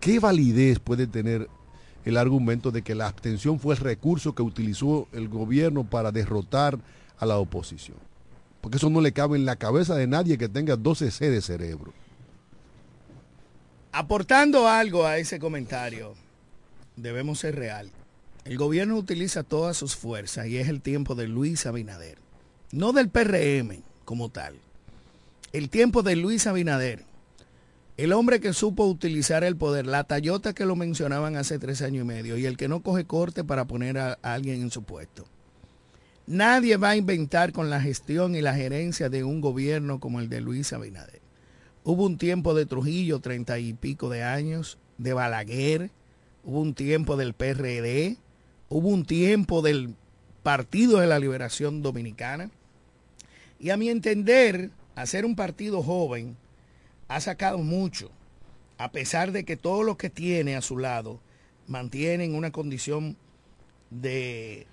qué 0.00 0.18
validez 0.18 0.78
puede 0.78 1.06
tener 1.06 1.48
el 2.04 2.16
argumento 2.16 2.70
de 2.70 2.82
que 2.82 2.94
la 2.94 3.06
abstención 3.06 3.58
fue 3.58 3.74
el 3.74 3.80
recurso 3.80 4.34
que 4.34 4.42
utilizó 4.42 5.08
el 5.12 5.28
gobierno 5.28 5.84
para 5.84 6.12
derrotar 6.12 6.78
a 7.18 7.26
la 7.26 7.38
oposición. 7.38 7.98
Porque 8.60 8.78
eso 8.78 8.90
no 8.90 9.00
le 9.00 9.12
cabe 9.12 9.36
en 9.36 9.44
la 9.44 9.56
cabeza 9.56 9.94
de 9.94 10.06
nadie 10.06 10.38
que 10.38 10.48
tenga 10.48 10.76
12 10.76 11.10
C 11.10 11.30
de 11.30 11.40
cerebro. 11.40 11.92
Aportando 13.92 14.68
algo 14.68 15.06
a 15.06 15.18
ese 15.18 15.38
comentario, 15.38 16.14
debemos 16.96 17.40
ser 17.40 17.56
real. 17.56 17.90
El 18.44 18.56
gobierno 18.56 18.96
utiliza 18.96 19.42
todas 19.42 19.76
sus 19.76 19.96
fuerzas 19.96 20.46
y 20.46 20.58
es 20.58 20.68
el 20.68 20.80
tiempo 20.80 21.14
de 21.14 21.28
Luis 21.28 21.66
Abinader. 21.66 22.18
No 22.72 22.92
del 22.92 23.10
PRM 23.10 23.82
como 24.04 24.30
tal. 24.30 24.56
El 25.52 25.68
tiempo 25.70 26.02
de 26.02 26.16
Luis 26.16 26.46
Abinader 26.46 27.04
el 27.98 28.12
hombre 28.12 28.38
que 28.38 28.52
supo 28.52 28.86
utilizar 28.86 29.42
el 29.42 29.56
poder, 29.56 29.84
la 29.84 30.04
Tayota 30.04 30.54
que 30.54 30.64
lo 30.64 30.76
mencionaban 30.76 31.34
hace 31.34 31.58
tres 31.58 31.82
años 31.82 32.04
y 32.04 32.06
medio, 32.06 32.38
y 32.38 32.46
el 32.46 32.56
que 32.56 32.68
no 32.68 32.80
coge 32.80 33.04
corte 33.04 33.42
para 33.42 33.66
poner 33.66 33.98
a, 33.98 34.12
alguien 34.22 34.62
en 34.62 34.70
su 34.70 34.84
puesto. 34.84 35.26
Nadie 36.28 36.76
va 36.76 36.90
a 36.90 36.96
inventar 36.96 37.52
con 37.52 37.70
la 37.70 37.80
gestión 37.80 38.36
y 38.36 38.40
la 38.40 38.54
gerencia 38.54 39.08
de 39.08 39.24
un 39.24 39.40
gobierno 39.40 39.98
como 39.98 40.20
el 40.20 40.28
de 40.28 40.40
Luis 40.40 40.72
Abinader. 40.72 41.20
Hubo 41.82 42.06
un 42.06 42.18
tiempo 42.18 42.54
de 42.54 42.66
Trujillo, 42.66 43.18
treinta 43.18 43.58
y 43.58 43.72
pico 43.72 44.08
de 44.08 44.22
años, 44.22 44.78
de 44.96 45.12
Balaguer, 45.12 45.90
hubo 46.44 46.60
un 46.60 46.74
tiempo 46.74 47.16
del 47.16 47.34
PRD, 47.34 48.16
hubo 48.68 48.88
un 48.90 49.06
tiempo 49.06 49.60
del 49.60 49.96
Partido 50.44 51.00
de 51.00 51.08
la 51.08 51.18
Liberación 51.18 51.82
Dominicana. 51.82 52.48
Y 53.58 53.70
a 53.70 53.76
mi 53.76 53.88
entender, 53.88 54.70
hacer 54.94 55.24
un 55.24 55.34
partido 55.34 55.82
joven, 55.82 56.36
ha 57.08 57.20
sacado 57.20 57.58
mucho, 57.58 58.10
a 58.76 58.92
pesar 58.92 59.32
de 59.32 59.44
que 59.44 59.56
todos 59.56 59.84
los 59.84 59.96
que 59.96 60.10
tiene 60.10 60.56
a 60.56 60.62
su 60.62 60.78
lado 60.78 61.20
mantienen 61.66 62.34
una 62.34 62.50
condición 62.50 63.16
de 63.90 64.66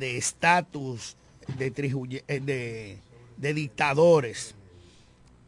estatus 0.00 1.16
de, 1.58 2.22
eh, 2.28 2.40
de, 2.40 2.98
de 3.36 3.54
dictadores. 3.54 4.54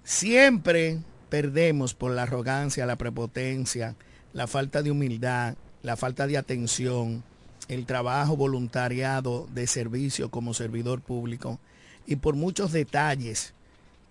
Siempre 0.04 0.98
perdemos 1.28 1.94
por 1.94 2.12
la 2.12 2.22
arrogancia, 2.22 2.86
la 2.86 2.96
prepotencia, 2.96 3.96
la 4.32 4.46
falta 4.46 4.82
de 4.82 4.90
humildad, 4.90 5.56
la 5.82 5.96
falta 5.96 6.26
de 6.26 6.38
atención, 6.38 7.22
el 7.68 7.84
trabajo 7.84 8.36
voluntariado 8.36 9.46
de 9.52 9.66
servicio 9.66 10.30
como 10.30 10.54
servidor 10.54 11.02
público 11.02 11.58
y 12.06 12.16
por 12.16 12.34
muchos 12.34 12.72
detalles 12.72 13.52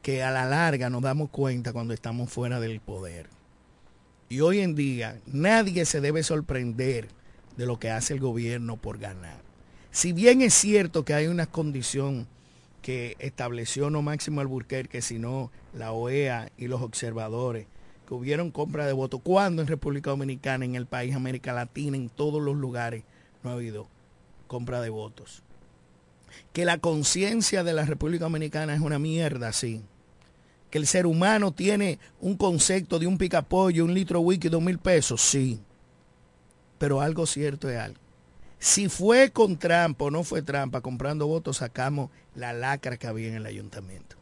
que 0.02 0.24
a 0.24 0.32
la 0.32 0.46
larga 0.46 0.90
nos 0.90 1.02
damos 1.02 1.30
cuenta 1.30 1.74
cuando 1.74 1.94
estamos 1.94 2.32
fuera 2.32 2.60
del 2.60 2.80
poder. 2.80 3.28
Y 4.30 4.42
hoy 4.42 4.60
en 4.60 4.76
día 4.76 5.20
nadie 5.26 5.86
se 5.86 6.02
debe 6.02 6.24
sorprender 6.24 7.08
de 7.56 7.66
lo 7.66 7.80
que 7.80 7.92
hace 7.92 8.14
el 8.14 8.20
gobierno 8.20 8.78
por 8.78 8.98
ganar. 8.98 9.42
Si 9.92 10.14
bien 10.14 10.42
es 10.42 10.54
cierto 10.54 11.06
que 11.06 11.14
hay 11.14 11.28
una 11.28 11.46
condición 11.46 12.28
que 12.82 13.16
estableció 13.20 13.90
no 13.90 14.02
Máximo 14.02 14.42
Alburquerque, 14.42 15.02
sino 15.02 15.52
la 15.74 15.92
OEA 15.92 16.52
y 16.58 16.68
los 16.68 16.82
observadores, 16.82 17.68
que 18.08 18.14
hubieron 18.14 18.52
compra 18.52 18.86
de 18.86 18.94
votos, 18.94 19.20
cuando 19.24 19.62
en 19.62 19.68
República 19.68 20.12
Dominicana, 20.12 20.64
en 20.64 20.76
el 20.76 20.86
país, 20.86 21.16
América 21.16 21.52
Latina, 21.52 21.98
en 21.98 22.10
todos 22.10 22.42
los 22.42 22.56
lugares, 22.56 23.04
no 23.44 23.50
ha 23.50 23.54
habido 23.54 23.88
compra 24.48 24.80
de 24.82 24.90
votos. 24.90 25.44
Que 26.54 26.66
la 26.66 26.78
conciencia 26.78 27.64
de 27.64 27.74
la 27.74 27.86
República 27.86 28.26
Dominicana 28.26 28.74
es 28.74 28.82
una 28.82 29.00
mierda, 29.00 29.54
sí 29.54 29.84
que 30.70 30.78
el 30.78 30.88
ser 30.88 31.06
humano 31.06 31.52
tiene 31.52 32.00
un 32.20 32.36
concepto 32.36 33.00
de 33.00 33.08
un 33.08 33.18
picapollo, 33.18 33.86
un 33.86 33.94
litro 33.94 34.20
wiki, 34.20 34.50
dos 34.50 34.62
mil 34.62 34.80
pesos, 34.80 35.22
sí. 35.22 35.60
Pero 36.78 37.02
algo 37.02 37.26
cierto 37.26 37.70
es 37.70 37.80
algo. 37.80 38.00
Si 38.60 38.90
fue 38.90 39.32
con 39.32 39.58
trampa 39.58 40.06
o 40.06 40.12
no 40.12 40.24
fue 40.24 40.42
trampa, 40.42 40.82
comprando 40.82 41.28
votos, 41.28 41.58
sacamos 41.58 42.10
la 42.36 42.54
lacra 42.54 42.98
que 42.98 43.08
había 43.08 43.30
en 43.30 43.36
el 43.36 43.46
ayuntamiento. 43.46 44.18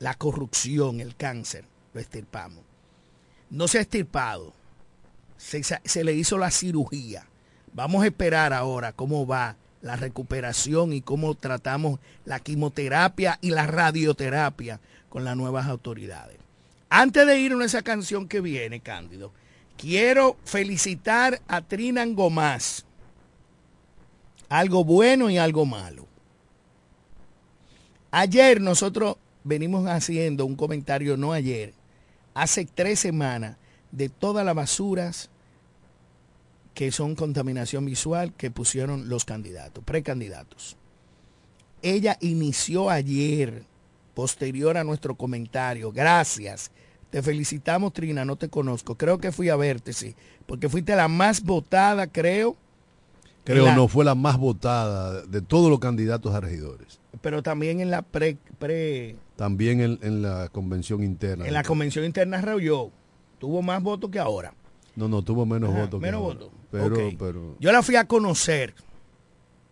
La 0.00 0.14
corrupción, 0.14 1.00
el 1.00 1.16
cáncer, 1.16 1.64
lo 1.94 2.00
estirpamos. 2.00 2.64
No 3.50 3.68
se 3.68 3.78
ha 3.78 3.82
estirpado. 3.82 4.52
Se, 5.36 5.62
se 5.62 6.04
le 6.04 6.14
hizo 6.14 6.36
la 6.36 6.50
cirugía. 6.50 7.26
Vamos 7.72 8.02
a 8.02 8.06
esperar 8.06 8.52
ahora 8.52 8.92
cómo 8.92 9.26
va 9.26 9.56
la 9.82 9.96
recuperación 9.96 10.92
y 10.92 11.00
cómo 11.00 11.34
tratamos 11.34 12.00
la 12.24 12.40
quimioterapia 12.40 13.38
y 13.40 13.50
la 13.50 13.66
radioterapia 13.66 14.80
con 15.08 15.24
las 15.24 15.36
nuevas 15.36 15.66
autoridades. 15.66 16.36
Antes 16.90 17.26
de 17.26 17.38
ir 17.38 17.52
a 17.52 17.64
esa 17.64 17.82
canción 17.82 18.28
que 18.28 18.40
viene, 18.40 18.80
Cándido, 18.80 19.32
quiero 19.76 20.36
felicitar 20.44 21.40
a 21.48 21.60
Trinan 21.60 22.14
Gomás. 22.14 22.84
Algo 24.48 24.84
bueno 24.84 25.28
y 25.28 25.38
algo 25.38 25.66
malo. 25.66 26.06
Ayer 28.10 28.60
nosotros 28.60 29.16
venimos 29.44 29.86
haciendo 29.86 30.46
un 30.46 30.56
comentario, 30.56 31.18
no 31.18 31.32
ayer, 31.32 31.74
hace 32.34 32.64
tres 32.64 33.00
semanas, 33.00 33.56
de 33.92 34.08
todas 34.08 34.44
las 34.44 34.54
basuras 34.54 35.30
que 36.78 36.92
son 36.92 37.16
contaminación 37.16 37.84
visual 37.84 38.32
que 38.34 38.52
pusieron 38.52 39.08
los 39.08 39.24
candidatos, 39.24 39.82
precandidatos. 39.82 40.76
Ella 41.82 42.16
inició 42.20 42.88
ayer 42.88 43.64
posterior 44.14 44.76
a 44.76 44.84
nuestro 44.84 45.16
comentario. 45.16 45.90
Gracias. 45.90 46.70
Te 47.10 47.20
felicitamos, 47.20 47.92
Trina, 47.92 48.24
no 48.24 48.36
te 48.36 48.48
conozco. 48.48 48.94
Creo 48.96 49.18
que 49.18 49.32
fui 49.32 49.48
a 49.48 49.56
verte, 49.56 49.92
sí, 49.92 50.14
porque 50.46 50.68
fuiste 50.68 50.94
la 50.94 51.08
más 51.08 51.42
votada, 51.42 52.06
creo. 52.06 52.56
Creo 53.42 53.74
no, 53.74 53.88
fue 53.88 54.04
la 54.04 54.14
más 54.14 54.38
votada 54.38 55.22
de 55.22 55.42
todos 55.42 55.70
los 55.70 55.80
candidatos 55.80 56.32
a 56.32 56.38
regidores. 56.38 57.00
Pero 57.20 57.42
también 57.42 57.80
en 57.80 57.90
la 57.90 58.02
pre... 58.02 58.36
también 59.34 59.80
en, 59.80 60.22
la 60.22 60.48
convención 60.50 61.02
interna. 61.02 61.44
En 61.44 61.54
la 61.54 61.64
convención 61.64 62.04
interna 62.04 62.40
rehuyó. 62.40 62.92
Tuvo 63.40 63.62
más 63.62 63.82
votos 63.82 64.10
que 64.12 64.20
ahora. 64.20 64.54
No, 64.98 65.06
no, 65.06 65.22
tuvo 65.22 65.46
menos 65.46 65.72
votos. 65.72 66.00
Menos 66.00 66.20
votos. 66.20 66.50
Pero, 66.72 66.96
pero... 67.16 67.56
Yo 67.60 67.70
la 67.70 67.84
fui 67.84 67.94
a 67.94 68.06
conocer. 68.06 68.74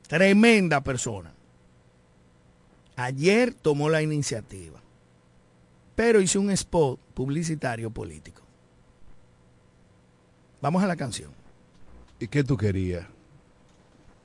Tremenda 0.06 0.84
persona. 0.84 1.34
Ayer 2.94 3.52
tomó 3.52 3.88
la 3.88 4.02
iniciativa, 4.02 4.80
pero 5.96 6.20
hizo 6.20 6.40
un 6.40 6.52
spot 6.52 7.00
publicitario 7.12 7.90
político. 7.90 8.40
Vamos 10.62 10.84
a 10.84 10.86
la 10.86 10.94
canción. 10.94 11.32
¿Y 12.20 12.28
qué 12.28 12.44
tú 12.44 12.56
querías? 12.56 13.04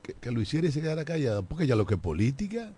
Que, 0.04 0.30
lo 0.32 0.40
hiciera 0.40 0.68
y 0.68 0.72
se 0.72 0.82
quedara 0.82 1.04
callada, 1.04 1.42
porque 1.42 1.66
ya 1.66 1.76
lo 1.76 1.88
que 1.88 1.96
es 1.96 2.00
política. 2.00 2.72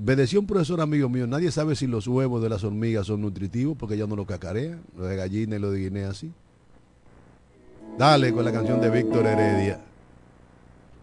Me 0.00 0.16
decía 0.16 0.40
un 0.40 0.46
profesor 0.46 0.80
amigo 0.80 1.10
mío, 1.10 1.26
nadie 1.26 1.50
sabe 1.50 1.76
si 1.76 1.86
los 1.86 2.08
huevos 2.08 2.42
de 2.42 2.48
las 2.48 2.64
hormigas 2.64 3.08
son 3.08 3.20
nutritivos 3.20 3.76
porque 3.76 3.98
ya 3.98 4.06
no 4.06 4.16
lo 4.16 4.24
cacarean, 4.24 4.80
los 4.96 5.06
de 5.06 5.16
gallina 5.16 5.56
y 5.56 5.58
los 5.58 5.70
de 5.74 5.80
guinea 5.80 6.08
así. 6.08 6.32
Dale 7.98 8.32
con 8.32 8.44
la 8.44 8.52
canción 8.52 8.80
de 8.80 8.90
Víctor 8.90 9.26
Heredia. 9.26 9.80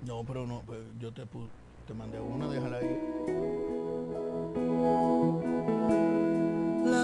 No, 0.06 0.24
pero 0.24 0.46
no, 0.46 0.62
pues, 0.66 0.80
yo 1.00 1.12
te, 1.12 1.24
te 1.88 1.94
mandé 1.94 2.20
una, 2.20 2.48
déjala 2.48 2.78
ahí. 2.78 3.00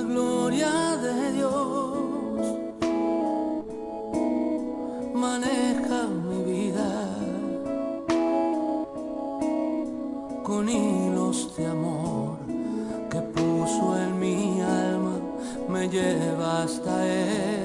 gloria 0.06 0.71
de 0.98 1.34
Dios 1.34 2.58
maneja 5.13 6.08
mi 6.30 6.39
vida 6.54 6.91
con 10.43 10.69
hilos 10.69 11.56
de 11.58 11.65
amor 11.65 12.38
que 13.10 13.19
puso 13.21 13.98
en 14.04 14.19
mi 14.19 14.62
alma, 14.62 15.17
me 15.67 15.89
lleva 15.89 16.63
hasta 16.63 16.93
él. 17.08 17.64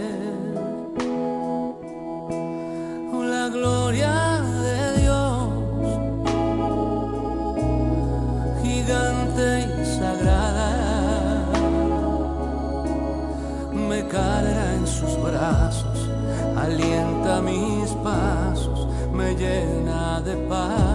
Llena 19.40 20.20
de 20.20 20.36
paz 20.48 20.89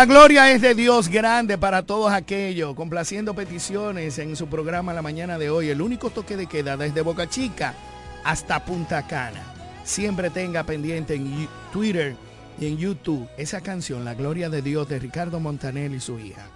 la 0.00 0.06
gloria 0.06 0.50
es 0.50 0.62
de 0.62 0.74
Dios 0.74 1.10
grande 1.10 1.58
para 1.58 1.82
todos 1.82 2.10
aquellos, 2.10 2.74
complaciendo 2.74 3.34
peticiones 3.34 4.18
en 4.18 4.34
su 4.34 4.46
programa 4.46 4.94
la 4.94 5.02
mañana 5.02 5.36
de 5.36 5.50
hoy, 5.50 5.68
el 5.68 5.82
único 5.82 6.08
toque 6.08 6.38
de 6.38 6.46
queda 6.46 6.78
desde 6.78 7.02
Boca 7.02 7.28
Chica 7.28 7.74
hasta 8.24 8.64
Punta 8.64 9.06
Cana. 9.06 9.42
Siempre 9.84 10.30
tenga 10.30 10.64
pendiente 10.64 11.16
en 11.16 11.46
Twitter 11.70 12.16
y 12.58 12.68
en 12.68 12.78
YouTube 12.78 13.28
esa 13.36 13.60
canción, 13.60 14.06
La 14.06 14.14
Gloria 14.14 14.48
de 14.48 14.62
Dios 14.62 14.88
de 14.88 14.98
Ricardo 14.98 15.38
Montaner 15.38 15.90
y 15.90 16.00
su 16.00 16.18
hija. 16.18 16.46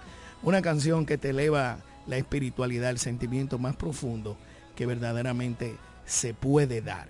Una 0.41 0.63
canción 0.63 1.05
que 1.05 1.19
te 1.19 1.29
eleva 1.29 1.77
la 2.07 2.17
espiritualidad, 2.17 2.89
el 2.89 2.97
sentimiento 2.97 3.59
más 3.59 3.75
profundo 3.75 4.37
que 4.75 4.87
verdaderamente 4.87 5.75
se 6.07 6.33
puede 6.33 6.81
dar. 6.81 7.09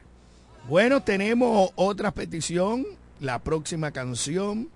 Bueno, 0.67 1.01
tenemos 1.01 1.71
otra 1.75 2.11
petición, 2.11 2.85
la 3.21 3.39
próxima 3.39 3.91
canción. 3.91 4.74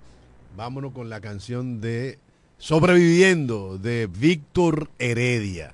Vámonos 0.55 0.93
con 0.93 1.09
la 1.09 1.21
canción 1.21 1.81
de 1.81 2.19
Sobreviviendo 2.57 3.77
de 3.77 4.07
Víctor 4.07 4.89
Heredia. 4.99 5.73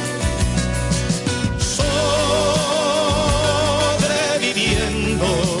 sobreviviendo, 5.21 5.60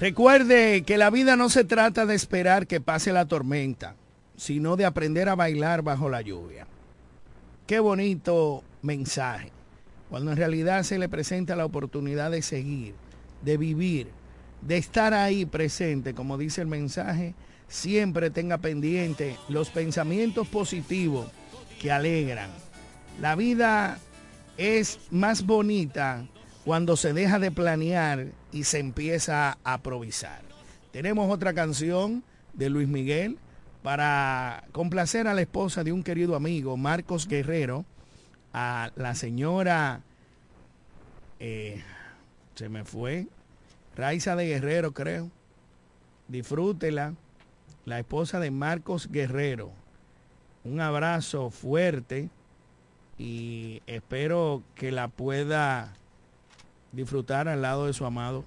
Recuerde 0.00 0.82
que 0.82 0.96
la 0.96 1.10
vida 1.10 1.34
no 1.34 1.48
se 1.48 1.64
trata 1.64 2.06
de 2.06 2.14
esperar 2.14 2.68
que 2.68 2.80
pase 2.80 3.12
la 3.12 3.26
tormenta, 3.26 3.96
sino 4.36 4.76
de 4.76 4.84
aprender 4.84 5.28
a 5.28 5.34
bailar 5.34 5.82
bajo 5.82 6.08
la 6.08 6.22
lluvia. 6.22 6.68
Qué 7.66 7.80
bonito 7.80 8.62
mensaje, 8.80 9.50
cuando 10.08 10.30
en 10.30 10.36
realidad 10.36 10.84
se 10.84 11.00
le 11.00 11.08
presenta 11.08 11.56
la 11.56 11.64
oportunidad 11.64 12.30
de 12.30 12.42
seguir, 12.42 12.94
de 13.42 13.56
vivir, 13.56 14.06
de 14.62 14.76
estar 14.76 15.14
ahí 15.14 15.44
presente, 15.46 16.14
como 16.14 16.38
dice 16.38 16.60
el 16.60 16.68
mensaje, 16.68 17.34
siempre 17.66 18.30
tenga 18.30 18.58
pendiente 18.58 19.36
los 19.48 19.68
pensamientos 19.68 20.46
positivos 20.46 21.26
que 21.82 21.90
alegran. 21.90 22.50
La 23.20 23.34
vida 23.34 23.98
es 24.58 25.00
más 25.10 25.44
bonita 25.44 26.24
cuando 26.68 26.98
se 26.98 27.14
deja 27.14 27.38
de 27.38 27.50
planear 27.50 28.26
y 28.52 28.64
se 28.64 28.78
empieza 28.78 29.56
a 29.64 29.76
improvisar. 29.76 30.42
Tenemos 30.92 31.32
otra 31.32 31.54
canción 31.54 32.22
de 32.52 32.68
Luis 32.68 32.86
Miguel 32.86 33.38
para 33.82 34.64
complacer 34.72 35.28
a 35.28 35.32
la 35.32 35.40
esposa 35.40 35.82
de 35.82 35.92
un 35.92 36.02
querido 36.02 36.36
amigo, 36.36 36.76
Marcos 36.76 37.26
Guerrero, 37.26 37.86
a 38.52 38.90
la 38.96 39.14
señora, 39.14 40.02
eh, 41.40 41.82
se 42.54 42.68
me 42.68 42.84
fue, 42.84 43.28
Raiza 43.96 44.36
de 44.36 44.48
Guerrero 44.48 44.92
creo, 44.92 45.30
disfrútela, 46.28 47.14
la 47.86 47.98
esposa 47.98 48.40
de 48.40 48.50
Marcos 48.50 49.10
Guerrero. 49.10 49.72
Un 50.64 50.82
abrazo 50.82 51.48
fuerte 51.48 52.28
y 53.16 53.80
espero 53.86 54.62
que 54.74 54.92
la 54.92 55.08
pueda 55.08 55.94
disfrutar 56.92 57.48
al 57.48 57.62
lado 57.62 57.86
de 57.86 57.92
su 57.92 58.04
amado. 58.04 58.44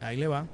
Ahí 0.00 0.16
le 0.16 0.26
va. 0.28 0.46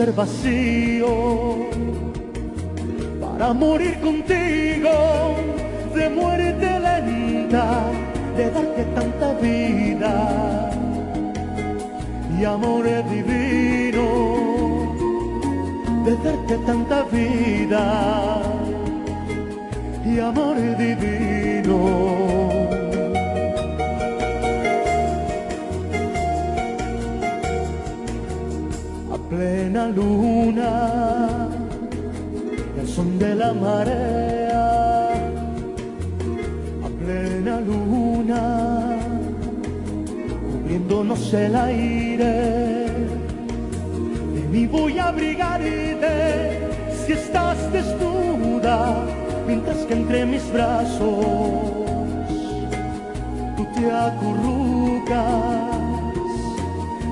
Ser 0.00 0.12
vacío, 0.12 1.68
para 3.20 3.52
morir 3.52 4.00
contigo 4.00 4.94
de 5.94 6.08
muerte 6.08 6.68
lenta, 6.86 7.66
de 8.34 8.50
darte 8.50 8.82
tanta 8.98 9.34
vida 9.34 10.70
y 12.38 12.44
amor 12.46 12.84
divino, 13.14 14.06
de 16.06 16.12
darte 16.24 16.56
tanta 16.64 17.02
vida 17.02 17.84
y 20.06 20.18
amor 20.18 20.56
divino. 20.78 22.59
Plena 29.40 29.88
luna, 29.88 31.48
el 32.78 32.86
son 32.86 33.18
de 33.18 33.34
la 33.34 33.54
marea, 33.54 35.14
a 36.84 36.88
plena 37.00 37.54
luna, 37.68 38.42
cubriéndonos 40.50 41.32
el 41.32 41.56
aire, 41.56 42.34
de 44.34 44.42
mí 44.52 44.66
voy 44.66 44.98
a 44.98 45.08
abrigarte 45.08 46.58
si 47.00 47.12
estás 47.12 47.56
desnuda 47.72 49.06
mientras 49.46 49.78
que 49.86 49.94
entre 49.94 50.26
mis 50.26 50.44
brazos 50.52 51.24
tú 53.56 53.64
te 53.74 53.90
acurrucas, 53.90 55.24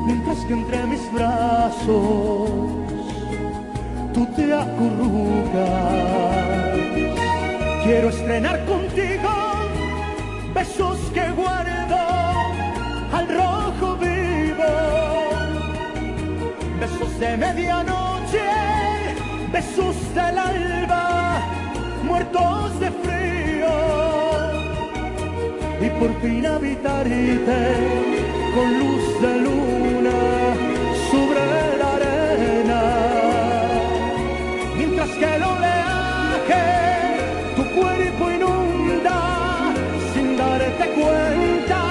mientras 0.07 0.39
que 0.47 0.53
entre 0.53 0.87
mis 0.93 0.98
brazos 1.13 2.69
tú 4.19 4.27
te 4.35 4.53
acurrucas. 4.53 5.69
Quiero 7.85 8.09
estrenar 8.09 8.65
contigo 8.67 9.31
besos 10.55 10.99
que 11.15 11.31
guardo 11.31 11.97
al 13.13 13.27
rojo 13.29 13.97
vivo, 13.97 14.73
besos 16.81 17.19
de 17.21 17.37
medianoche, 17.37 18.49
besos 19.53 19.97
del 20.15 20.39
alba 20.39 21.41
muertos 22.03 22.81
de 22.81 22.91
frío. 22.91 23.75
Y 25.81 25.91
por 26.01 26.21
fin 26.21 26.45
habitarte 26.45 27.75
con 28.55 28.79
luz 28.81 29.23
de 29.23 29.37
luna 29.45 30.48
que 35.19 35.25
el 35.37 35.43
oleaje 35.43 36.65
tu 37.57 37.65
cuerpo 37.79 38.31
inunda 38.31 39.75
sin 40.13 40.37
darte 40.37 40.89
cuenta. 40.91 41.83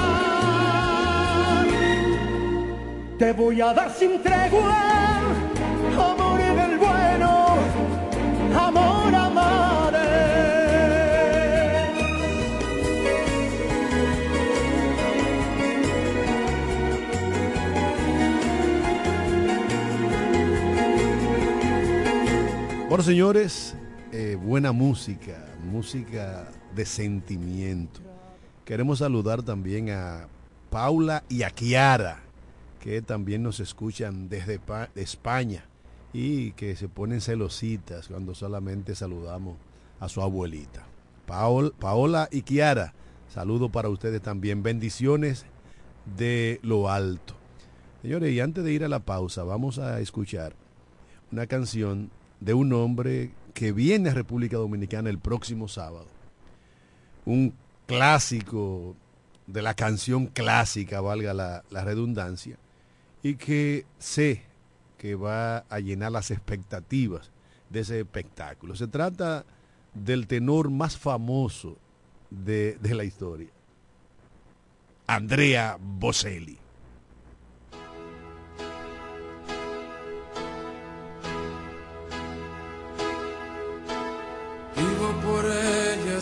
Te 3.19 3.33
voy 3.33 3.61
a 3.61 3.73
dar 3.73 3.89
sin 3.91 4.21
tregua 4.21 5.06
Bueno, 22.97 23.11
señores, 23.11 23.75
eh, 24.11 24.35
buena 24.41 24.71
música, 24.71 25.45
música 25.63 26.49
de 26.73 26.83
sentimiento. 26.83 27.99
Queremos 28.65 28.97
saludar 28.97 29.43
también 29.43 29.91
a 29.91 30.27
Paula 30.71 31.23
y 31.29 31.43
a 31.43 31.51
Kiara, 31.51 32.23
que 32.79 33.03
también 33.03 33.43
nos 33.43 33.59
escuchan 33.59 34.29
desde 34.29 34.57
Pa- 34.57 34.89
España 34.95 35.65
y 36.11 36.53
que 36.53 36.75
se 36.75 36.89
ponen 36.89 37.21
celositas 37.21 38.07
cuando 38.07 38.33
solamente 38.33 38.95
saludamos 38.95 39.57
a 39.99 40.09
su 40.09 40.23
abuelita. 40.23 40.87
Paol- 41.27 41.73
Paola 41.77 42.27
y 42.31 42.41
Kiara, 42.41 42.95
saludo 43.29 43.69
para 43.69 43.89
ustedes 43.89 44.23
también. 44.23 44.63
Bendiciones 44.63 45.45
de 46.17 46.59
lo 46.63 46.89
alto. 46.89 47.35
Señores, 48.01 48.33
y 48.33 48.39
antes 48.39 48.63
de 48.63 48.73
ir 48.73 48.83
a 48.83 48.87
la 48.89 49.01
pausa, 49.01 49.43
vamos 49.43 49.77
a 49.77 49.99
escuchar 49.99 50.55
una 51.31 51.45
canción 51.45 52.09
de 52.39 52.53
un 52.53 52.73
hombre 52.73 53.31
que 53.53 53.71
viene 53.71 54.09
a 54.09 54.13
República 54.13 54.57
Dominicana 54.57 55.09
el 55.09 55.19
próximo 55.19 55.67
sábado. 55.67 56.07
Un 57.25 57.53
clásico 57.87 58.95
de 59.47 59.61
la 59.61 59.73
canción 59.73 60.27
clásica, 60.27 61.01
valga 61.01 61.33
la, 61.33 61.63
redundancia, 61.83 62.57
y 63.23 63.35
que 63.35 63.85
sé 63.97 64.43
que 64.97 65.15
va 65.15 65.59
a 65.69 65.79
llenar 65.79 66.11
las 66.11 66.31
expectativas 66.31 67.31
de 67.69 67.79
ese 67.79 67.99
espectáculo. 67.99 68.75
Se 68.75 68.87
trata 68.87 69.45
del 69.93 70.27
tenor 70.27 70.69
más 70.69 70.97
famoso 70.97 71.77
de, 72.29 72.77
de 72.81 72.93
la 72.93 73.05
historia, 73.05 73.49
Andrea 75.07 75.77
Bocelli. 75.79 76.59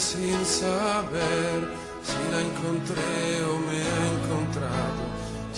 Sin 0.06 0.46
saber 0.46 1.58
si 2.08 2.22
la 2.32 2.39
encontré 2.48 3.18
o 3.52 3.54
me 3.68 3.80
ha 3.94 4.02
encontrado. 4.15 5.02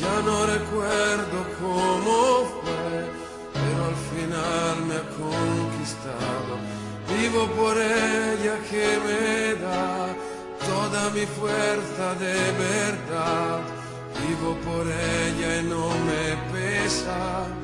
Ya 0.02 0.16
no 0.28 0.38
recuerdo 0.56 1.38
cómo 1.60 2.18
fue, 2.60 2.92
pero 3.58 3.80
al 3.92 3.98
final 4.12 4.76
me 4.88 4.96
ha 5.02 5.08
conquistado. 5.26 6.52
Vivo 7.12 7.44
por 7.60 7.76
ella 7.76 8.56
que 8.70 8.88
me 9.06 9.56
da 9.66 10.16
toda 10.72 11.10
mi 11.10 11.26
fuerza 11.40 12.06
de 12.26 12.38
verdad. 12.68 13.60
Vivo 14.22 14.52
por 14.68 14.86
ella 14.88 15.50
y 15.60 15.64
no 15.74 15.90
me 16.08 16.24
pesa. 16.54 17.20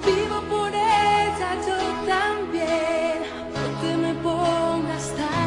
Vivo 0.05 0.37
por 0.53 0.69
ella 0.69 1.49
yo 1.67 1.77
también, 2.15 3.17
te 3.81 3.97
me 4.03 4.13
pongas 4.15 5.07
tan 5.15 5.42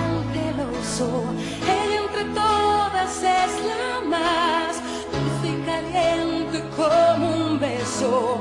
Ella 0.99 2.01
entre 2.07 2.25
todas 2.33 3.19
es 3.19 3.53
la 3.67 4.01
más 4.09 4.81
dulce 5.13 5.49
y 5.53 5.63
caliente 5.67 6.65
como 6.75 7.49
un 7.49 7.61
beso. 7.61 8.41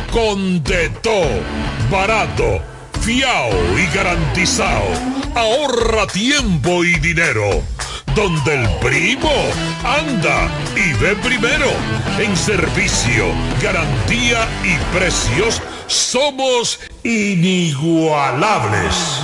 con 0.11 0.63
de 0.63 0.89
todo, 1.01 1.41
barato, 1.89 2.61
fiao 2.99 3.49
y 3.77 3.85
garantizado. 3.95 4.83
Ahorra 5.35 6.05
tiempo 6.07 6.83
y 6.83 6.99
dinero. 6.99 7.63
Donde 8.13 8.55
el 8.55 8.67
primo 8.79 9.31
anda 9.85 10.49
y 10.75 10.91
ve 11.01 11.15
primero. 11.15 11.69
En 12.19 12.35
servicio, 12.35 13.27
garantía 13.61 14.45
y 14.65 14.75
precios 14.97 15.61
somos 15.87 16.77
inigualables. 17.03 19.21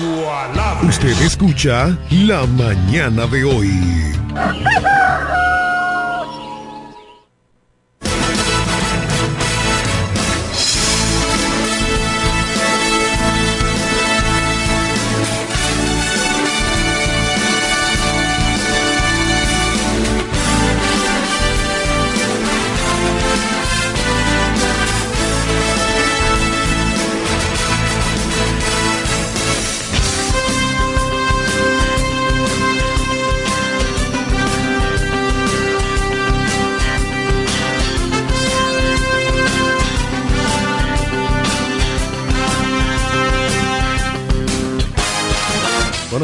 Usted 0.83 1.21
escucha 1.21 1.97
La 2.11 2.45
Mañana 2.45 3.27
de 3.27 3.43
hoy. 3.43 4.13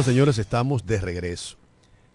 Señores, 0.04 0.38
estamos 0.38 0.86
de 0.86 1.00
regreso. 1.00 1.56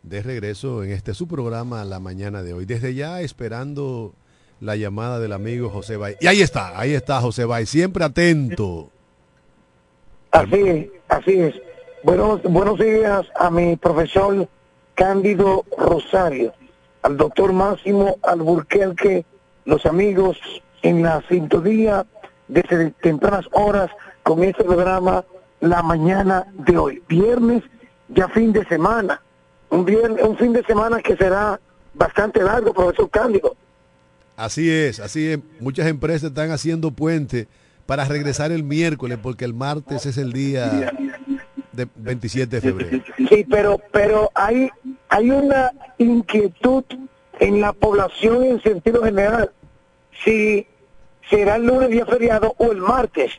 De 0.03 0.23
regreso 0.23 0.85
en 0.85 0.91
este 0.91 1.15
su 1.15 1.27
programa 1.27 1.83
la 1.87 1.99
mañana 2.01 2.43
de 2.43 2.53
hoy. 2.53 2.67
Desde 2.67 2.93
ya 2.93 3.23
esperando 3.23 4.13
la 4.61 4.77
llamada 4.77 5.19
del 5.19 5.33
amigo 5.33 5.71
José 5.71 5.97
Bay. 5.97 6.17
Y 6.21 6.27
ahí 6.27 6.43
está, 6.43 6.79
ahí 6.79 6.93
está 6.93 7.19
José 7.23 7.47
Bay, 7.47 7.65
siempre 7.65 8.05
atento. 8.05 8.91
Así 10.33 10.55
es, 10.55 10.89
así 11.09 11.41
es. 11.41 11.55
Buenos, 12.05 12.43
buenos 12.43 12.79
días 12.79 13.27
a 13.35 13.51
mi 13.51 13.77
profesor 13.77 14.47
Cándido 14.95 15.65
Rosario, 15.79 16.53
al 17.01 17.17
doctor 17.17 17.55
Máximo 17.55 18.19
Alburquerque, 18.23 19.25
los 19.65 19.87
amigos 19.87 20.37
en 20.83 21.03
la 21.03 21.23
sintonía 21.27 22.05
desde 22.49 22.91
tempranas 23.01 23.47
horas 23.53 23.91
con 24.25 24.45
este 24.45 24.63
programa 24.63 25.25
la 25.61 25.83
mañana 25.83 26.47
de 26.53 26.77
hoy. 26.77 27.03
Viernes, 27.09 27.63
ya 28.09 28.29
fin 28.29 28.53
de 28.53 28.65
semana. 28.67 29.21
Un, 29.71 29.85
viernes, 29.85 30.25
un 30.25 30.37
fin 30.37 30.53
de 30.53 30.65
semana 30.65 31.01
que 31.01 31.17
será 31.17 31.61
bastante 31.95 32.43
largo, 32.43 32.73
profesor 32.73 33.11
Cándido. 33.11 33.57
Así 34.37 34.71
es, 34.71 35.01
así 35.01 35.33
es. 35.33 35.39
Muchas 35.61 35.87
empresas 35.89 36.31
están 36.31 36.51
haciendo 36.53 36.91
puente 36.91 37.49
para 37.87 38.05
regresar 38.05 38.53
el 38.53 38.63
miércoles 38.63 39.19
porque 39.23 39.45
el 39.45 39.55
martes 39.55 40.07
es 40.07 40.17
el 40.17 40.33
día 40.33 40.93
de 41.73 41.89
27 41.97 42.57
de 42.57 42.63
febrero. 42.63 43.03
Sí, 43.17 43.47
pero 43.51 43.81
pero 43.93 44.31
hay 44.35 44.71
hay 45.09 45.31
una 45.31 45.73
inquietud 45.99 46.85
en 47.41 47.61
la 47.61 47.73
población 47.73 48.45
en 48.45 48.63
sentido 48.63 49.03
general. 49.03 49.51
Si 50.25 50.67
será 51.29 51.57
el 51.57 51.67
lunes 51.67 51.91
día 51.91 52.07
feriado 52.07 52.55
o 52.59 52.73
el 52.73 52.79
martes. 52.79 53.33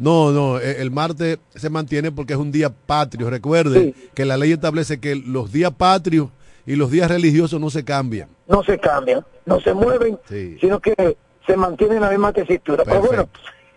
No, 0.00 0.32
no, 0.32 0.58
e- 0.58 0.80
el 0.80 0.90
martes 0.90 1.38
se 1.54 1.68
mantiene 1.70 2.10
porque 2.10 2.32
es 2.32 2.38
un 2.38 2.50
día 2.50 2.70
patrio. 2.70 3.28
Recuerden 3.30 3.94
que 4.14 4.24
la 4.24 4.36
ley 4.38 4.52
establece 4.52 4.98
que 4.98 5.14
los 5.14 5.52
días 5.52 5.72
patrios 5.72 6.28
y 6.66 6.74
los 6.74 6.90
días 6.90 7.08
religiosos 7.10 7.60
no 7.60 7.68
se 7.70 7.84
cambian. 7.84 8.28
no 8.48 8.62
se 8.64 8.78
cambian, 8.78 9.24
no 9.46 9.60
se 9.60 9.72
mueven, 9.74 10.18
Sí. 10.28 10.56
sino 10.60 10.80
que 10.80 11.16
se 11.46 11.56
mantiene 11.56 11.96
en 11.96 12.00
la 12.00 12.10
misma 12.10 12.32
tesitura. 12.32 12.82
Pero 12.84 13.00
bueno, 13.02 13.28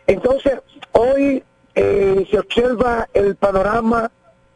entonces 0.08 0.54
hoy 0.94 1.44
eh, 1.76 2.26
se 2.32 2.40
observa 2.40 3.08
el 3.14 3.36
panorama 3.36 4.10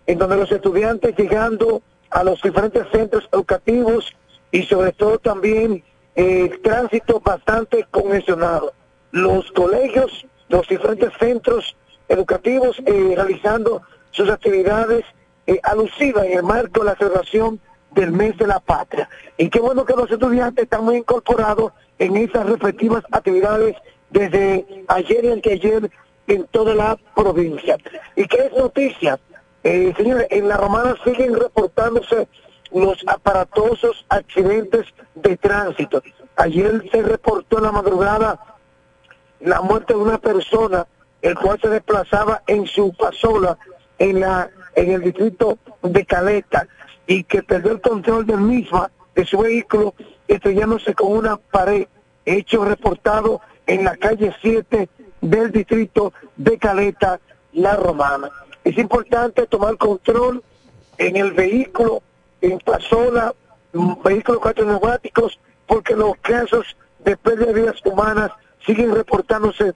en 0.07 0.17
donde 0.17 0.37
los 0.37 0.51
estudiantes 0.51 1.15
llegando 1.17 1.81
a 2.09 2.23
los 2.23 2.41
diferentes 2.41 2.85
centros 2.91 3.27
educativos 3.33 4.15
y 4.51 4.63
sobre 4.63 4.91
todo 4.93 5.19
también 5.19 5.83
eh, 6.15 6.49
el 6.51 6.61
tránsito 6.61 7.19
bastante 7.19 7.85
congestionado. 7.91 8.73
Los 9.11 9.51
colegios, 9.51 10.25
los 10.49 10.67
diferentes 10.67 11.11
centros 11.19 11.75
educativos 12.07 12.81
eh, 12.85 13.13
realizando 13.15 13.81
sus 14.11 14.29
actividades 14.29 15.05
eh, 15.45 15.59
alusivas 15.63 16.25
en 16.25 16.39
el 16.39 16.43
marco 16.43 16.81
de 16.81 16.85
la 16.87 16.95
celebración 16.95 17.59
del 17.91 18.11
mes 18.11 18.37
de 18.37 18.47
la 18.47 18.59
patria. 18.59 19.09
Y 19.37 19.49
qué 19.49 19.59
bueno 19.59 19.85
que 19.85 19.95
los 19.95 20.09
estudiantes 20.09 20.63
están 20.63 20.83
muy 20.83 20.97
incorporados 20.97 21.73
en 21.99 22.15
esas 22.17 22.45
respectivas 22.47 23.03
actividades 23.11 23.75
desde 24.09 24.65
ayer 24.87 25.25
y 25.25 25.31
anteayer 25.31 25.91
en 26.27 26.43
toda 26.47 26.75
la 26.75 26.97
provincia. 27.15 27.77
¿Y 28.15 28.25
qué 28.27 28.45
es 28.45 28.53
noticia? 28.53 29.19
Eh, 29.63 29.93
señores, 29.97 30.27
en 30.29 30.47
la 30.47 30.57
romana 30.57 30.95
siguen 31.03 31.35
reportándose 31.35 32.27
los 32.73 33.03
aparatosos 33.07 34.05
accidentes 34.09 34.85
de 35.15 35.37
tránsito. 35.37 36.01
Ayer 36.35 36.83
se 36.91 37.01
reportó 37.01 37.57
en 37.57 37.63
la 37.63 37.71
madrugada 37.71 38.39
la 39.39 39.61
muerte 39.61 39.93
de 39.93 39.99
una 39.99 40.17
persona, 40.17 40.87
el 41.21 41.35
cual 41.35 41.59
se 41.61 41.69
desplazaba 41.69 42.43
en 42.47 42.65
su 42.67 42.93
pasola 42.93 43.57
en 43.99 44.19
la 44.19 44.49
en 44.77 44.91
el 44.91 45.01
distrito 45.01 45.57
de 45.81 46.05
Caleta 46.05 46.67
y 47.07 47.23
que 47.23 47.41
perdió 47.41 47.71
el 47.71 47.81
control 47.81 48.27
del 48.27 48.41
misma 48.41 48.91
de 49.15 49.25
su 49.25 49.39
vehículo 49.39 49.95
estrellándose 50.27 50.93
con 50.93 51.13
una 51.13 51.37
pared, 51.37 51.87
hecho 52.25 52.63
reportado 52.63 53.41
en 53.65 53.83
la 53.83 53.97
calle 53.97 54.35
7 54.39 54.87
del 55.21 55.51
distrito 55.51 56.13
de 56.35 56.59
Caleta, 56.59 57.19
La 57.53 57.75
Romana. 57.75 58.29
Es 58.63 58.77
importante 58.77 59.47
tomar 59.47 59.77
control 59.77 60.43
en 60.99 61.15
el 61.15 61.31
vehículo, 61.31 62.03
en 62.41 62.59
zona, 62.87 63.33
vehículos 64.03 64.41
cuatro 64.41 64.65
neumáticos, 64.65 65.39
porque 65.65 65.95
los 65.95 66.15
casos 66.17 66.77
de 66.99 67.17
pérdida 67.17 67.47
de 67.47 67.53
vidas 67.53 67.81
humanas 67.83 68.31
siguen 68.67 68.93
reportándose 68.93 69.73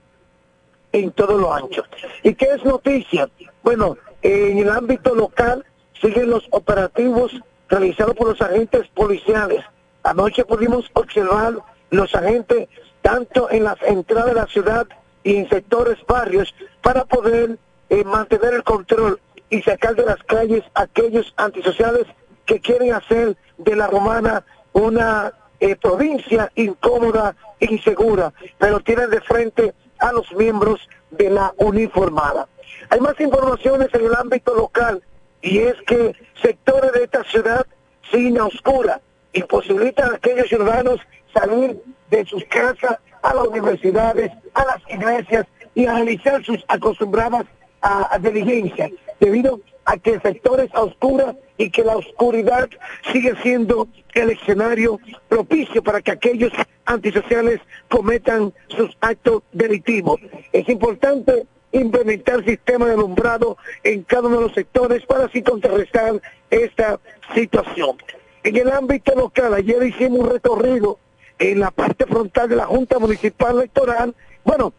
en 0.92 1.10
todo 1.10 1.38
lo 1.38 1.52
ancho. 1.52 1.82
¿Y 2.22 2.34
qué 2.34 2.46
es 2.54 2.64
noticia? 2.64 3.28
Bueno, 3.64 3.96
en 4.20 4.58
el 4.58 4.70
ámbito 4.70 5.14
local 5.14 5.64
siguen 6.00 6.30
los 6.30 6.46
operativos 6.50 7.32
realizados 7.68 8.14
por 8.14 8.28
los 8.28 8.40
agentes 8.40 8.86
policiales. 8.88 9.64
Anoche 10.04 10.44
pudimos 10.44 10.88
observar 10.92 11.54
los 11.90 12.14
agentes 12.14 12.68
tanto 13.00 13.50
en 13.50 13.64
las 13.64 13.80
entradas 13.82 14.26
de 14.26 14.34
la 14.34 14.46
ciudad 14.46 14.86
y 15.24 15.36
en 15.36 15.48
sectores 15.48 15.98
barrios 16.06 16.54
para 16.82 17.04
poder 17.04 17.58
eh, 17.88 18.04
mantener 18.04 18.54
el 18.54 18.62
control 18.62 19.18
y 19.48 19.62
sacar 19.62 19.94
de 19.94 20.04
las 20.04 20.22
calles 20.24 20.62
aquellos 20.74 21.32
antisociales 21.36 22.06
que 22.46 22.60
quieren 22.60 22.92
hacer 22.92 23.36
de 23.58 23.76
la 23.76 23.86
romana 23.86 24.44
una 24.72 25.32
eh, 25.60 25.76
provincia 25.76 26.50
incómoda 26.54 27.36
insegura, 27.64 28.32
pero 28.58 28.80
tienen 28.80 29.10
de 29.10 29.20
frente 29.20 29.74
a 29.98 30.12
los 30.12 30.30
miembros 30.32 30.88
de 31.10 31.30
la 31.30 31.54
uniformada. 31.58 32.48
Hay 32.90 33.00
más 33.00 33.18
informaciones 33.20 33.88
en 33.92 34.06
el 34.06 34.14
ámbito 34.14 34.54
local 34.54 35.02
y 35.40 35.58
es 35.58 35.74
que 35.86 36.14
sectores 36.40 36.92
de 36.92 37.04
esta 37.04 37.24
ciudad 37.24 37.66
sin 38.10 38.40
oscura 38.40 39.00
imposibilitan 39.32 40.12
a 40.12 40.16
aquellos 40.16 40.48
ciudadanos 40.48 41.00
salir 41.32 41.82
de 42.10 42.24
sus 42.26 42.44
casas 42.44 42.98
a 43.22 43.34
las 43.34 43.46
universidades, 43.46 44.30
a 44.54 44.64
las 44.64 44.82
iglesias 44.88 45.46
y 45.74 45.86
a 45.86 45.94
realizar 45.94 46.44
sus 46.44 46.62
acostumbradas 46.68 47.46
a, 47.80 48.14
a 48.14 48.18
diligencias, 48.18 48.90
debido 49.20 49.60
a 49.84 49.96
que 49.96 50.20
sectores 50.20 50.70
a 50.74 50.82
oscuras 50.82 51.36
y 51.58 51.70
que 51.70 51.84
la 51.84 51.96
oscuridad 51.96 52.68
sigue 53.12 53.34
siendo 53.42 53.88
el 54.14 54.30
escenario 54.30 55.00
propicio 55.28 55.82
para 55.82 56.00
que 56.00 56.12
aquellos 56.12 56.52
antisociales 56.84 57.60
cometan 57.88 58.52
sus 58.68 58.96
actos 59.00 59.42
delictivos. 59.52 60.20
Es 60.52 60.68
importante 60.68 61.46
implementar 61.72 62.44
sistemas 62.44 62.88
de 62.88 62.94
alumbrado 62.94 63.56
en 63.82 64.02
cada 64.02 64.28
uno 64.28 64.36
de 64.36 64.42
los 64.42 64.54
sectores 64.54 65.04
para 65.06 65.24
así 65.24 65.42
contrarrestar 65.42 66.20
esta 66.50 67.00
situación. 67.34 67.96
En 68.44 68.56
el 68.56 68.70
ámbito 68.70 69.14
local, 69.14 69.54
ayer 69.54 69.82
hicimos 69.82 70.20
un 70.20 70.30
recorrido 70.30 70.98
en 71.38 71.60
la 71.60 71.70
parte 71.70 72.06
frontal 72.06 72.48
de 72.48 72.56
la 72.56 72.66
Junta 72.66 72.98
Municipal 72.98 73.56
Electoral. 73.56 74.14
Bueno, 74.44 74.72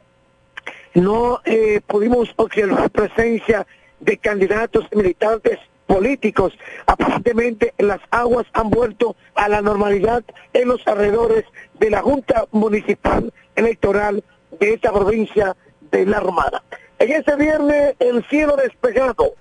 no 0.93 1.41
eh, 1.45 1.81
pudimos 1.87 2.31
observar 2.35 2.89
presencia 2.91 3.65
de 4.03 4.17
candidatos 4.17 4.85
militantes 4.93 5.59
políticos. 5.87 6.53
Aparentemente 6.85 7.73
las 7.77 7.99
aguas 8.11 8.45
han 8.53 8.69
vuelto 8.69 9.15
a 9.35 9.47
la 9.49 9.61
normalidad 9.61 10.23
en 10.53 10.67
los 10.67 10.85
alrededores 10.87 11.45
de 11.79 11.89
la 11.89 12.01
Junta 12.01 12.45
Municipal 12.51 13.33
Electoral 13.55 14.23
de 14.59 14.73
esta 14.73 14.91
provincia 14.91 15.55
de 15.91 16.05
La 16.05 16.19
Romana. 16.19 16.63
En 16.99 17.11
este 17.11 17.35
viernes 17.35 17.95
el 17.99 18.23
cielo 18.25 18.55
despejado, 18.55 19.33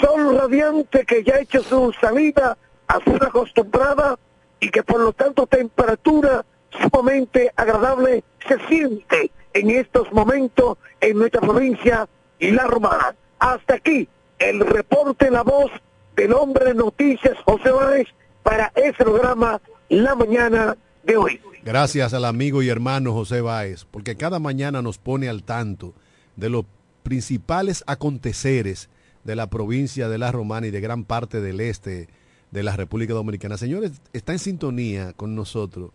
sol 0.00 0.36
radiante 0.36 1.04
que 1.04 1.22
ya 1.22 1.34
ha 1.34 1.40
hecho 1.40 1.62
su 1.62 1.92
salida 2.00 2.56
a 2.88 3.00
ser 3.00 3.22
acostumbrada 3.22 4.18
y 4.60 4.70
que 4.70 4.82
por 4.82 5.00
lo 5.00 5.12
tanto 5.12 5.46
temperatura 5.46 6.44
sumamente 6.70 7.52
agradable 7.56 8.24
se 8.46 8.58
siente 8.66 9.30
en 9.52 9.70
estos 9.70 10.12
momentos 10.12 10.78
en 11.00 11.18
nuestra 11.18 11.40
provincia 11.40 12.08
y 12.38 12.50
La 12.50 12.64
Romana. 12.64 13.14
Hasta 13.40 13.74
aquí 13.74 14.08
el 14.38 14.60
reporte 14.60 15.30
La 15.30 15.42
Voz 15.42 15.70
del 16.14 16.32
Hombre 16.34 16.74
Noticias 16.74 17.36
José 17.44 17.70
Báez 17.70 18.06
para 18.42 18.70
ese 18.76 19.02
programa 19.02 19.60
La 19.88 20.14
Mañana 20.14 20.76
de 21.02 21.16
hoy. 21.16 21.40
Gracias 21.64 22.14
al 22.14 22.26
amigo 22.26 22.62
y 22.62 22.68
hermano 22.68 23.12
José 23.12 23.40
Báez, 23.40 23.86
porque 23.90 24.16
cada 24.16 24.38
mañana 24.38 24.82
nos 24.82 24.98
pone 24.98 25.28
al 25.28 25.42
tanto 25.42 25.94
de 26.36 26.50
los 26.50 26.64
principales 27.02 27.82
aconteceres 27.86 28.88
de 29.24 29.36
la 29.36 29.48
provincia 29.48 30.08
de 30.08 30.18
La 30.18 30.32
Romana 30.32 30.66
y 30.66 30.70
de 30.70 30.80
gran 30.80 31.04
parte 31.04 31.40
del 31.40 31.60
este 31.60 32.08
de 32.50 32.62
la 32.62 32.76
República 32.76 33.14
Dominicana. 33.14 33.56
Señores, 33.56 33.92
está 34.12 34.32
en 34.32 34.38
sintonía 34.38 35.12
con 35.14 35.34
nosotros 35.34 35.90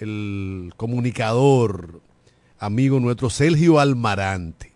el 0.00 0.72
comunicador, 0.76 2.00
amigo 2.58 2.98
nuestro 2.98 3.30
Sergio 3.30 3.78
Almarante, 3.78 4.73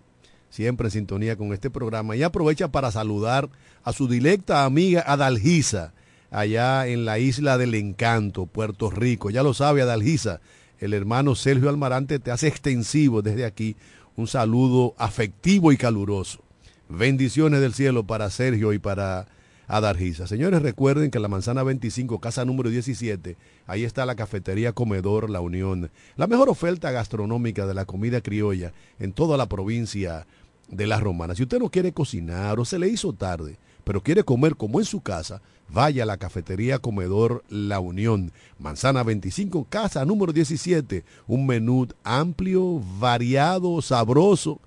siempre 0.50 0.88
en 0.88 0.92
sintonía 0.92 1.36
con 1.36 1.52
este 1.52 1.70
programa 1.70 2.16
y 2.16 2.22
aprovecha 2.22 2.68
para 2.68 2.90
saludar 2.90 3.48
a 3.84 3.92
su 3.92 4.08
directa 4.08 4.64
amiga 4.64 5.04
Adalgisa, 5.06 5.92
allá 6.30 6.86
en 6.86 7.04
la 7.04 7.18
isla 7.18 7.58
del 7.58 7.74
encanto, 7.74 8.46
Puerto 8.46 8.90
Rico. 8.90 9.30
Ya 9.30 9.42
lo 9.42 9.54
sabe 9.54 9.82
Adalgisa, 9.82 10.40
el 10.78 10.94
hermano 10.94 11.34
Sergio 11.34 11.68
Almarante 11.68 12.18
te 12.18 12.30
hace 12.30 12.48
extensivo 12.48 13.22
desde 13.22 13.44
aquí 13.44 13.76
un 14.16 14.26
saludo 14.26 14.94
afectivo 14.98 15.72
y 15.72 15.76
caluroso. 15.76 16.40
Bendiciones 16.88 17.60
del 17.60 17.74
cielo 17.74 18.06
para 18.06 18.30
Sergio 18.30 18.72
y 18.72 18.78
para 18.78 19.26
Adargiza. 19.68 20.26
Señores, 20.26 20.62
recuerden 20.62 21.10
que 21.10 21.18
la 21.18 21.28
manzana 21.28 21.62
25, 21.62 22.20
casa 22.20 22.46
número 22.46 22.70
17, 22.70 23.36
ahí 23.66 23.84
está 23.84 24.06
la 24.06 24.14
cafetería 24.14 24.72
Comedor 24.72 25.28
La 25.28 25.42
Unión, 25.42 25.90
la 26.16 26.26
mejor 26.26 26.48
oferta 26.48 26.90
gastronómica 26.90 27.66
de 27.66 27.74
la 27.74 27.84
comida 27.84 28.22
criolla 28.22 28.72
en 28.98 29.12
toda 29.12 29.36
la 29.36 29.46
provincia 29.46 30.26
de 30.68 30.86
La 30.86 30.98
Romana. 30.98 31.34
Si 31.34 31.42
usted 31.42 31.58
no 31.58 31.68
quiere 31.68 31.92
cocinar 31.92 32.58
o 32.58 32.64
se 32.64 32.78
le 32.78 32.88
hizo 32.88 33.12
tarde, 33.12 33.58
pero 33.84 34.02
quiere 34.02 34.24
comer 34.24 34.56
como 34.56 34.80
en 34.80 34.86
su 34.86 35.02
casa, 35.02 35.42
vaya 35.68 36.04
a 36.04 36.06
la 36.06 36.16
cafetería 36.16 36.78
Comedor 36.78 37.44
La 37.50 37.78
Unión, 37.78 38.32
manzana 38.58 39.02
25, 39.02 39.66
casa 39.68 40.02
número 40.06 40.32
17, 40.32 41.04
un 41.26 41.46
menú 41.46 41.88
amplio, 42.04 42.80
variado, 42.98 43.82
sabroso 43.82 44.60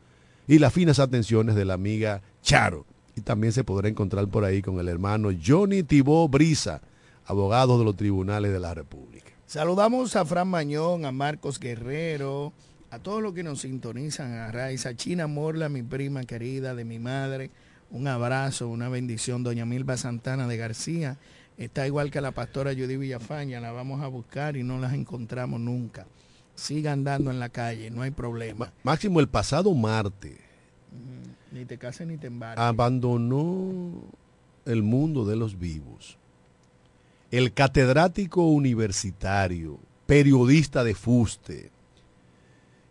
y 0.47 0.59
las 0.59 0.71
finas 0.71 0.99
atenciones 0.99 1.55
de 1.55 1.65
la 1.65 1.73
amiga 1.73 2.21
Charo 2.43 2.85
y 3.16 3.22
también 3.22 3.53
se 3.53 3.64
podrá 3.64 3.89
encontrar 3.89 4.28
por 4.28 4.43
ahí 4.45 4.62
con 4.62 4.80
el 4.80 4.88
hermano 4.88 5.30
Johnny 5.43 5.84
Tibó 5.84 6.28
Brisa, 6.28 6.82
abogado 7.26 7.78
de 7.78 7.86
los 7.86 7.95
tribunales 7.95 8.51
de 8.51 8.59
la 8.59 8.74
República. 8.74 9.32
Saludamos 9.45 10.16
a 10.16 10.24
Fran 10.26 10.47
Mañón, 10.47 11.05
a 11.05 11.12
Marcos 11.12 11.59
Guerrero, 11.59 12.53
a 12.89 12.99
todos 12.99 13.22
los 13.22 13.34
que 13.34 13.43
nos 13.43 13.62
sintonizan, 13.62 14.34
a 14.34 14.51
Raiza 14.51 14.95
China 14.95 15.28
Morla, 15.28 15.70
mi 15.70 15.84
prima 15.84 16.24
querida 16.24 16.74
de 16.76 16.86
mi 16.86 16.99
madre. 16.99 17.51
Un 17.89 18.07
abrazo, 18.07 18.70
una 18.70 18.88
bendición, 18.88 19.43
doña 19.43 19.66
Milva 19.66 19.97
Santana 19.97 20.47
de 20.47 20.55
García. 20.57 21.18
Está 21.57 21.86
igual 21.86 22.12
que 22.12 22.22
la 22.22 22.32
pastora 22.32 22.72
Judy 22.72 22.95
Villafaña, 22.95 23.59
la 23.59 23.72
vamos 23.72 24.01
a 24.01 24.07
buscar 24.07 24.55
y 24.55 24.64
no 24.64 24.80
las 24.80 24.93
encontramos 24.93 25.59
nunca. 25.59 26.05
Siga 26.55 26.93
andando 26.93 27.32
en 27.32 27.39
la 27.39 27.49
calle, 27.49 27.91
no 27.91 28.01
hay 28.01 28.12
problema. 28.12 28.72
Máximo, 28.84 29.20
el 29.20 29.28
pasado 29.28 29.74
martes, 29.74 30.38
ni 31.51 31.65
te 31.65 31.77
cases 31.77 32.07
ni 32.07 32.17
te 32.17 32.27
embarques. 32.27 32.63
abandonó 32.63 33.91
el 34.65 34.83
mundo 34.83 35.25
de 35.25 35.35
los 35.35 35.57
vivos. 35.59 36.17
El 37.31 37.53
catedrático 37.53 38.43
universitario, 38.45 39.79
periodista 40.05 40.83
de 40.83 40.95
fuste 40.95 41.71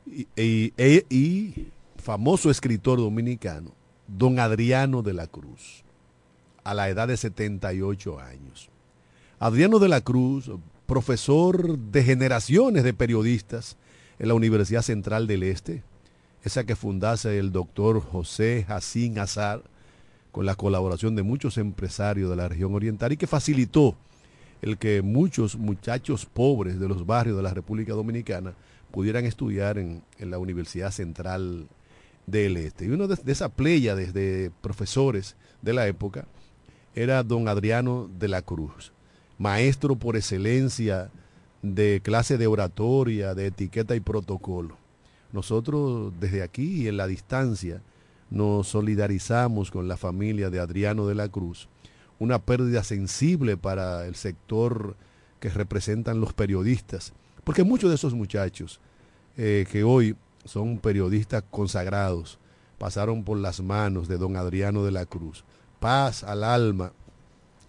y, 0.07 0.27
y- 0.37 0.73
e- 0.77 1.07
y 1.11 1.69
famoso 1.97 2.51
escritor 2.51 2.99
dominicano, 2.99 3.73
don 4.09 4.39
Adriano 4.39 5.03
de 5.03 5.13
la 5.13 5.27
Cruz, 5.27 5.85
a 6.65 6.75
la 6.75 6.89
edad 6.89 7.09
de 7.09 7.17
78 7.17 8.19
años. 8.19 8.71
Adriano 9.39 9.79
de 9.79 9.89
la 9.89 10.01
Cruz, 10.01 10.51
profesor 10.87 11.79
de 11.79 12.03
generaciones 12.03 12.83
de 12.83 12.95
periodistas 12.95 13.77
en 14.19 14.29
la 14.29 14.35
Universidad 14.35 14.83
Central 14.83 15.27
del 15.27 15.43
Este, 15.45 15.83
esa 16.45 16.65
que 16.65 16.77
fundase 16.77 17.39
el 17.39 17.53
doctor 17.53 18.01
José 18.01 18.65
Jacín 18.67 19.19
Azar, 19.19 19.63
con 20.33 20.47
la 20.47 20.55
colaboración 20.55 21.17
de 21.17 21.23
muchos 21.23 21.59
empresarios 21.59 22.31
de 22.31 22.37
la 22.37 22.49
región 22.49 22.75
oriental 22.75 23.13
y 23.13 23.17
que 23.17 23.27
facilitó 23.27 23.97
el 24.63 24.79
que 24.79 25.03
muchos 25.03 25.57
muchachos 25.57 26.27
pobres 26.27 26.79
de 26.79 26.89
los 26.89 27.07
barrios 27.07 27.37
de 27.37 27.43
la 27.43 27.55
República 27.55 27.95
Dominicana 27.95 28.55
pudieran 28.91 29.25
estudiar 29.25 29.79
en, 29.79 30.03
en 30.19 30.31
la 30.31 30.39
Universidad 30.39 30.91
Central 30.91 31.67
del 32.27 32.57
Este. 32.57 32.85
Y 32.85 32.89
uno 32.91 33.09
de, 33.09 33.17
de 33.17 33.33
esa 33.33 33.49
playa 33.49 33.95
desde 33.95 34.51
profesores 34.61 35.37
de 35.63 35.73
la 35.73 35.87
época 35.87 36.27
era 36.95 37.23
don 37.23 37.49
Adriano 37.49 38.09
de 38.19 38.29
la 38.29 38.43
Cruz, 38.43 38.93
maestro 39.39 39.97
por 39.97 40.17
excelencia 40.17 41.11
de 41.63 42.01
clase 42.03 42.39
de 42.39 42.47
oratoria, 42.47 43.35
de 43.35 43.47
etiqueta 43.47 43.97
y 43.97 44.01
protocolo. 44.01 44.80
Nosotros 45.33 46.13
desde 46.19 46.43
aquí 46.43 46.83
y 46.83 46.89
en 46.89 46.97
la 46.97 47.07
distancia 47.07 47.83
nos 48.31 48.69
solidarizamos 48.69 49.71
con 49.71 49.89
la 49.89 49.97
familia 49.97 50.51
de 50.51 50.61
Adriano 50.61 51.07
de 51.07 51.15
la 51.15 51.29
Cruz, 51.29 51.69
una 52.19 52.39
pérdida 52.39 52.85
sensible 52.85 53.57
para 53.57 54.07
el 54.07 54.15
sector 54.15 54.97
que 55.41 55.49
representan 55.49 56.21
los 56.21 56.33
periodistas, 56.33 57.13
porque 57.45 57.65
muchos 57.65 57.91
de 57.91 57.97
esos 57.97 58.15
muchachos 58.15 58.81
eh, 59.37 59.67
que 59.71 59.85
hoy 59.85 60.17
son 60.45 60.79
periodistas 60.79 61.45
consagrados, 61.51 62.39
pasaron 62.79 63.25
por 63.25 63.39
las 63.39 63.61
manos 63.61 64.09
de 64.09 64.19
don 64.19 64.37
Adriano 64.37 64.85
de 64.85 64.91
la 64.91 65.07
Cruz. 65.07 65.45
Paz 65.81 66.25
al 66.25 66.45
alma 66.45 66.93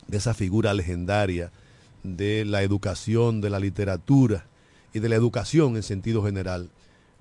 de 0.08 0.18
esa 0.18 0.34
figura 0.34 0.74
legendaria 0.74 1.52
de 2.04 2.46
la 2.46 2.64
educación, 2.64 3.42
de 3.42 3.50
la 3.50 3.60
literatura 3.60 4.46
y 4.94 5.00
de 5.00 5.10
la 5.10 5.16
educación 5.16 5.76
en 5.76 5.84
sentido 5.84 6.24
general 6.24 6.70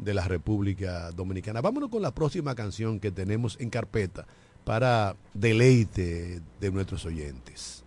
de 0.00 0.14
la 0.14 0.26
República 0.26 1.10
Dominicana. 1.12 1.60
Vámonos 1.60 1.90
con 1.90 2.02
la 2.02 2.12
próxima 2.12 2.54
canción 2.54 3.00
que 3.00 3.10
tenemos 3.10 3.56
en 3.60 3.70
carpeta 3.70 4.26
para 4.64 5.16
deleite 5.34 6.40
de 6.60 6.70
nuestros 6.70 7.04
oyentes. 7.06 7.84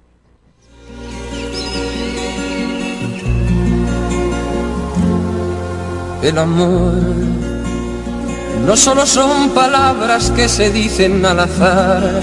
El 6.22 6.38
amor 6.38 6.94
no 8.66 8.78
solo 8.78 9.06
son 9.06 9.50
palabras 9.50 10.32
que 10.32 10.48
se 10.48 10.72
dicen 10.72 11.26
al 11.26 11.42
azar 11.42 12.22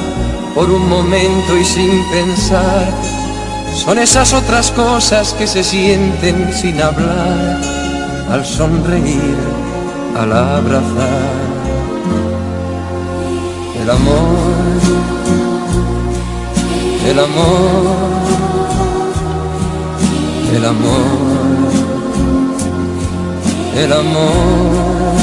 por 0.54 0.70
un 0.70 0.88
momento 0.88 1.56
y 1.56 1.64
sin 1.64 2.02
pensar, 2.10 2.88
son 3.74 3.98
esas 3.98 4.32
otras 4.32 4.70
cosas 4.70 5.34
que 5.34 5.46
se 5.46 5.62
sienten 5.62 6.52
sin 6.52 6.80
hablar 6.80 7.60
al 8.30 8.44
sonreír, 8.44 9.36
al 10.16 10.32
abrazar. 10.32 11.40
El 13.80 13.90
amor, 13.90 14.80
el 17.08 17.18
amor, 17.18 17.96
el 20.52 20.64
amor, 20.64 21.30
el 23.74 23.92
amor, 23.92 25.20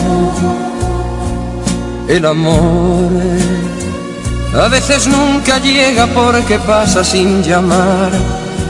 el 2.07 2.25
amor. 2.25 3.11
A 4.55 4.67
veces 4.69 5.07
nunca 5.07 5.59
llega 5.59 6.07
porque 6.07 6.57
pasa 6.57 7.03
sin 7.03 7.43
llamar, 7.43 8.11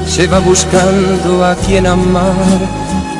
se 0.05 0.27
va 0.27 0.39
buscando 0.39 1.45
a 1.45 1.55
quien 1.55 1.87
amar. 1.87 2.33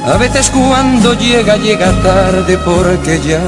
A 0.07 0.15
veces 0.15 0.49
cuando 0.49 1.13
llega 1.15 1.57
llega 1.57 1.91
tarde 2.01 2.57
porque 2.59 3.19
ya 3.27 3.41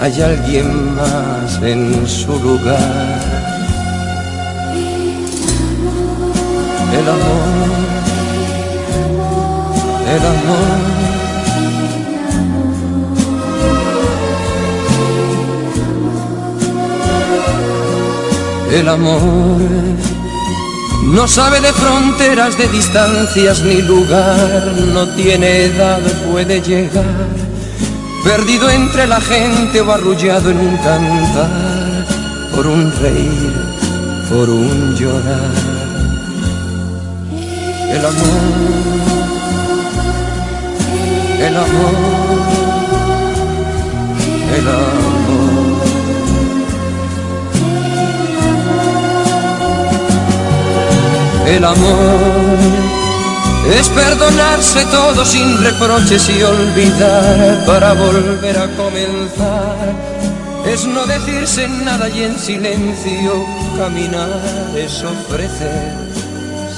hay 0.00 0.20
alguien 0.20 0.96
más 0.96 1.62
en 1.62 2.04
su 2.04 2.36
lugar. 2.36 3.20
El 6.98 7.08
amor, 7.08 7.68
el 10.14 10.26
amor. 10.26 10.98
El 18.70 18.88
amor 18.88 20.17
no 21.08 21.26
sabe 21.26 21.60
de 21.60 21.72
fronteras, 21.72 22.56
de 22.56 22.68
distancias 22.68 23.62
ni 23.62 23.82
lugar, 23.82 24.72
no 24.94 25.06
tiene 25.08 25.64
edad, 25.64 26.00
puede 26.30 26.60
llegar 26.60 27.28
perdido 28.28 28.68
entre 28.68 29.06
la 29.06 29.20
gente 29.20 29.80
o 29.80 29.90
arrullado 29.90 30.50
en 30.50 30.58
un 30.58 30.76
cantar, 30.78 32.06
por 32.54 32.66
un 32.66 32.92
reír, 33.00 33.52
por 34.28 34.50
un 34.50 34.94
llorar. 34.96 35.54
El 37.90 38.04
amor, 38.04 38.40
el 41.40 41.56
amor, 41.56 41.94
el 44.58 44.68
amor. 44.68 45.17
El 51.48 51.64
amor 51.64 52.58
es 53.74 53.88
perdonarse 53.88 54.84
todo 54.86 55.24
sin 55.24 55.62
reproches 55.62 56.28
y 56.28 56.42
olvidar 56.42 57.64
para 57.64 57.94
volver 57.94 58.58
a 58.58 58.66
comenzar. 58.76 59.94
Es 60.66 60.84
no 60.86 61.06
decirse 61.06 61.66
nada 61.68 62.08
y 62.10 62.24
en 62.24 62.38
silencio 62.38 63.46
caminar, 63.78 64.42
es 64.76 65.02
ofrecer 65.02 65.94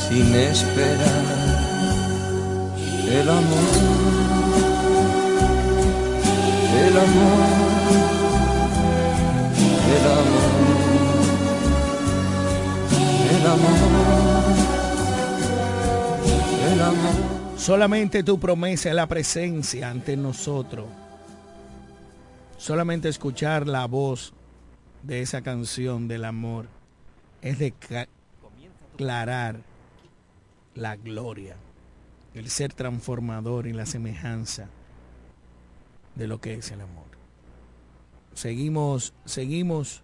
sin 0.08 0.34
esperar. 0.36 1.40
El 3.10 3.28
amor, 3.28 3.40
el 6.86 6.96
amor, 6.96 7.40
el 9.96 10.04
amor, 10.20 10.60
el 13.36 13.46
amor. 13.46 13.99
Amor. 16.90 17.12
Solamente 17.56 18.22
tu 18.22 18.40
promesa 18.40 18.88
es 18.88 18.94
la 18.94 19.06
presencia 19.06 19.90
ante 19.90 20.16
nosotros. 20.16 20.86
Solamente 22.58 23.08
escuchar 23.08 23.66
la 23.66 23.86
voz 23.86 24.32
de 25.02 25.22
esa 25.22 25.42
canción 25.42 26.08
del 26.08 26.24
amor 26.24 26.66
es 27.42 27.58
declarar 27.58 29.60
la 30.74 30.96
gloria, 30.96 31.56
el 32.34 32.50
ser 32.50 32.72
transformador 32.72 33.66
y 33.66 33.72
la 33.72 33.86
semejanza 33.86 34.68
de 36.14 36.26
lo 36.26 36.40
que 36.40 36.54
es 36.54 36.70
el 36.70 36.80
amor. 36.80 37.04
Seguimos, 38.34 39.12
seguimos, 39.24 40.02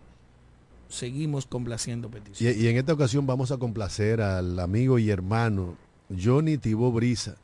seguimos 0.88 1.46
complaciendo 1.46 2.08
Y, 2.08 2.12
peticiones. 2.12 2.56
y 2.58 2.68
en 2.68 2.76
esta 2.76 2.92
ocasión 2.92 3.26
vamos 3.26 3.50
a 3.50 3.58
complacer 3.58 4.20
al 4.20 4.58
amigo 4.60 4.98
y 4.98 5.10
hermano 5.10 5.76
Johnny 6.08 6.58
Tibó 6.58 6.92
Brisa, 6.92 7.36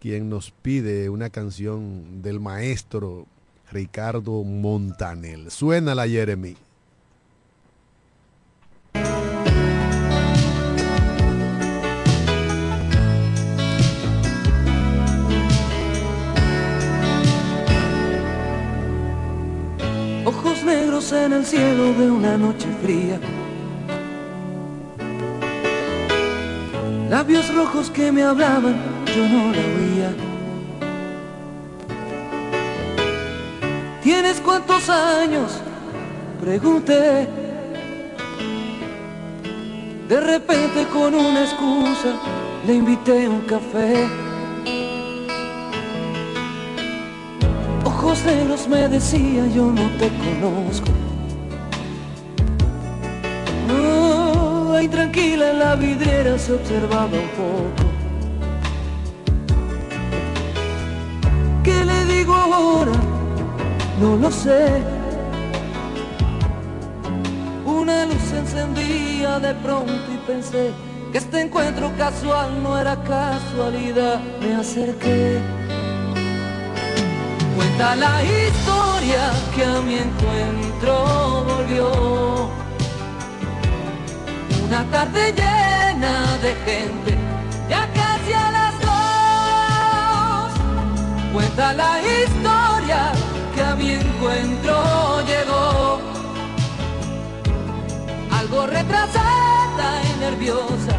quien 0.00 0.28
nos 0.28 0.50
pide 0.50 1.08
una 1.08 1.30
canción 1.30 2.22
del 2.22 2.40
maestro 2.40 3.26
Ricardo 3.70 4.44
Montanel. 4.44 5.50
Suénala, 5.50 6.08
Jeremy. 6.08 6.56
Ojos 20.24 20.64
negros 20.64 21.12
en 21.12 21.32
el 21.32 21.44
cielo 21.44 21.92
de 21.94 22.10
una 22.10 22.36
noche 22.36 22.66
fría. 22.82 23.37
Labios 27.08 27.54
rojos 27.54 27.90
que 27.90 28.12
me 28.12 28.22
hablaban, 28.22 28.76
yo 29.06 29.26
no 29.28 29.50
la 29.50 29.62
oía. 29.78 30.14
¿Tienes 34.02 34.40
cuántos 34.42 34.90
años? 34.90 35.62
Pregunté. 36.38 37.26
De 40.06 40.20
repente 40.20 40.86
con 40.92 41.14
una 41.14 41.44
excusa 41.44 42.12
le 42.66 42.74
invité 42.74 43.26
un 43.26 43.40
café. 43.40 44.06
Ojos 47.84 48.22
negros 48.26 48.68
me 48.68 48.86
decía 48.86 49.46
yo 49.46 49.72
no 49.72 49.88
te 49.98 50.10
conozco. 50.10 50.92
Ahí 54.78 54.86
tranquila 54.86 55.50
en 55.50 55.58
la 55.58 55.74
vidriera 55.74 56.38
se 56.38 56.52
observaba 56.52 57.06
un 57.06 57.30
poco. 57.36 57.82
¿Qué 61.64 61.84
le 61.84 62.04
digo 62.04 62.32
ahora? 62.32 62.92
No 64.00 64.14
lo 64.14 64.30
sé. 64.30 64.80
Una 67.66 68.06
luz 68.06 68.22
se 68.30 68.38
encendía 68.38 69.40
de 69.40 69.52
pronto 69.54 70.12
y 70.14 70.16
pensé 70.28 70.70
que 71.10 71.18
este 71.18 71.40
encuentro 71.40 71.90
casual 71.98 72.62
no 72.62 72.78
era 72.78 72.94
casualidad. 73.02 74.20
Me 74.40 74.54
acerqué. 74.54 75.40
Cuenta 77.56 77.96
la 77.96 78.22
historia 78.22 79.32
que 79.56 79.64
a 79.64 79.80
mi 79.80 79.96
encuentro 79.96 81.44
volvió. 81.48 82.67
Una 84.68 84.84
tarde 84.90 85.32
llena 85.32 86.36
de 86.42 86.54
gente, 86.66 87.16
ya 87.70 87.88
casi 87.94 88.32
a 88.34 88.50
las 88.50 88.74
dos. 88.84 90.52
Cuenta 91.32 91.72
la 91.72 91.98
historia 92.02 93.12
que 93.54 93.62
a 93.62 93.74
mi 93.76 93.92
encuentro 93.92 95.22
llegó. 95.26 96.02
Algo 98.30 98.66
retrasada 98.66 100.02
y 100.04 100.20
nerviosa, 100.20 100.97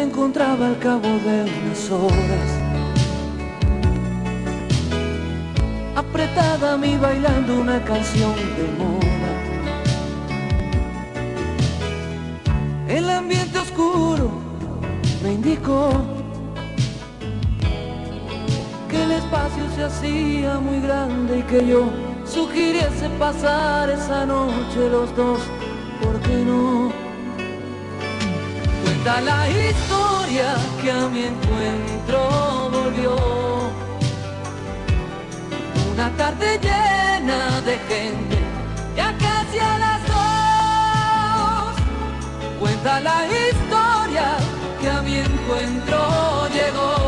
encontraba 0.00 0.66
al 0.68 0.78
cabo 0.78 1.08
de 1.08 1.44
unas 1.44 1.90
horas. 1.90 2.48
Apretada 5.94 6.72
a 6.72 6.76
mí 6.76 6.96
bailando 6.96 7.60
una 7.60 7.82
canción 7.84 8.34
de 8.56 8.66
moda. 8.78 9.32
El 12.88 13.10
ambiente 13.10 13.58
oscuro 13.58 14.30
me 15.22 15.34
indicó 15.34 15.90
que 18.88 19.02
el 19.02 19.12
espacio 19.12 19.64
se 19.74 19.84
hacía 19.84 20.58
muy 20.58 20.80
grande 20.80 21.40
y 21.40 21.42
que 21.42 21.66
yo 21.66 21.90
sugiriese 22.24 23.08
pasar 23.18 23.90
esa 23.90 24.24
noche 24.24 24.88
los 24.90 25.14
dos, 25.14 25.40
¿por 26.02 26.18
qué 26.20 26.44
no? 26.44 27.05
Cuenta 29.06 29.20
la 29.20 29.48
historia 29.48 30.56
que 30.82 30.90
a 30.90 31.08
mi 31.08 31.26
encuentro 31.26 32.68
volvió. 32.72 33.14
Una 35.92 36.10
tarde 36.16 36.58
llena 36.60 37.60
de 37.60 37.78
gente, 37.86 38.36
ya 38.96 39.16
casi 39.16 39.58
a 39.60 39.78
las 39.78 40.02
dos. 40.08 41.76
Cuenta 42.58 42.98
la 42.98 43.26
historia 43.28 44.38
que 44.80 44.90
a 44.90 45.02
mi 45.02 45.18
encuentro 45.18 46.48
llegó. 46.48 47.05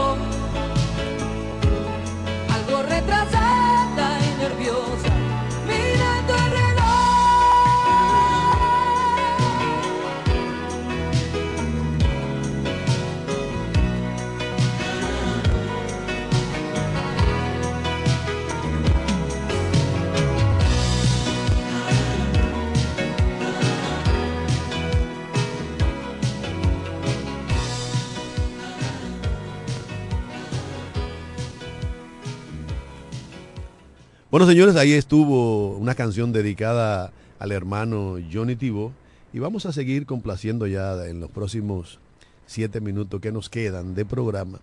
Bueno, 34.38 34.52
señores, 34.52 34.76
ahí 34.76 34.92
estuvo 34.92 35.76
una 35.78 35.96
canción 35.96 36.32
dedicada 36.32 37.10
al 37.40 37.50
hermano 37.50 38.18
Johnny 38.32 38.54
Tibo 38.54 38.92
y 39.32 39.40
vamos 39.40 39.66
a 39.66 39.72
seguir 39.72 40.06
complaciendo 40.06 40.68
ya 40.68 41.08
en 41.08 41.18
los 41.18 41.28
próximos 41.28 41.98
siete 42.46 42.80
minutos 42.80 43.20
que 43.20 43.32
nos 43.32 43.50
quedan 43.50 43.96
de 43.96 44.04
programa 44.04 44.60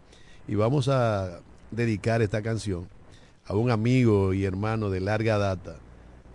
y 0.48 0.56
vamos 0.56 0.88
a 0.88 1.42
dedicar 1.72 2.22
esta 2.22 2.42
canción 2.42 2.88
a 3.46 3.54
un 3.58 3.70
amigo 3.70 4.34
y 4.34 4.46
hermano 4.46 4.90
de 4.90 5.02
larga 5.02 5.38
data, 5.38 5.76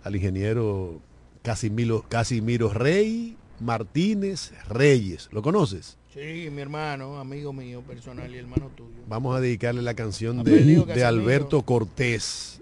al 0.03 0.15
ingeniero 0.15 1.01
Casimiro, 1.41 2.05
Casimiro 2.07 2.71
Rey 2.71 3.37
Martínez 3.59 4.53
Reyes. 4.69 5.29
¿Lo 5.31 5.41
conoces? 5.41 5.97
Sí, 6.13 6.49
mi 6.51 6.61
hermano, 6.61 7.19
amigo 7.19 7.53
mío 7.53 7.81
personal 7.81 8.31
y 8.31 8.37
hermano 8.37 8.69
tuyo. 8.75 8.91
Vamos 9.07 9.35
a 9.35 9.39
dedicarle 9.39 9.81
la 9.81 9.95
canción 9.95 10.43
de, 10.43 10.83
de. 10.85 11.03
Alberto 11.03 11.63
Cortés, 11.63 12.60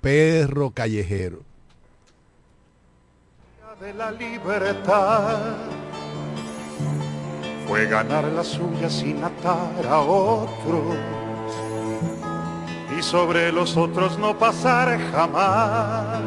Perro 0.00 0.70
Callejero. 0.70 1.50
de 3.80 3.94
la 3.94 4.10
libertad 4.10 5.56
fue 7.66 7.86
ganar 7.86 8.24
la 8.24 8.44
suya 8.44 8.90
sin 8.90 9.24
atar 9.24 9.86
a 9.88 10.00
otros 10.00 10.96
y 12.98 13.02
sobre 13.02 13.50
los 13.52 13.78
otros 13.78 14.18
no 14.18 14.38
pasar 14.38 14.98
jamás. 15.12 16.20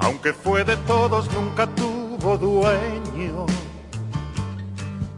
Aunque 0.00 0.34
fue 0.34 0.64
de 0.64 0.76
todos, 0.78 1.32
nunca 1.32 1.66
tuvo 1.66 2.36
dueño 2.36 3.46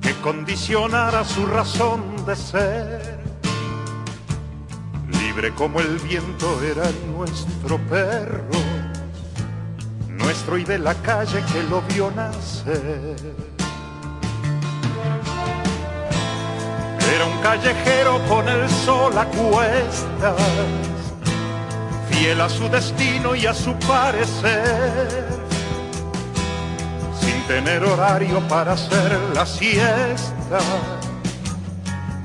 que 0.00 0.14
condicionara 0.20 1.24
su 1.24 1.44
razón 1.46 2.24
de 2.24 2.36
ser. 2.36 3.19
Libre 5.30 5.54
como 5.54 5.78
el 5.78 5.96
viento 5.98 6.60
era 6.60 6.90
nuestro 7.14 7.78
perro, 7.88 8.58
nuestro 10.08 10.58
y 10.58 10.64
de 10.64 10.76
la 10.76 10.92
calle 10.92 11.40
que 11.52 11.62
lo 11.62 11.82
vio 11.82 12.10
nacer. 12.10 13.16
Era 17.14 17.26
un 17.26 17.38
callejero 17.42 18.20
con 18.28 18.48
el 18.48 18.68
sol 18.68 19.16
a 19.16 19.24
cuestas, 19.26 20.34
fiel 22.10 22.40
a 22.40 22.48
su 22.48 22.68
destino 22.68 23.36
y 23.36 23.46
a 23.46 23.54
su 23.54 23.72
parecer, 23.86 25.28
sin 27.20 27.40
tener 27.46 27.84
horario 27.84 28.40
para 28.48 28.72
hacer 28.72 29.16
la 29.32 29.46
siesta 29.46 30.99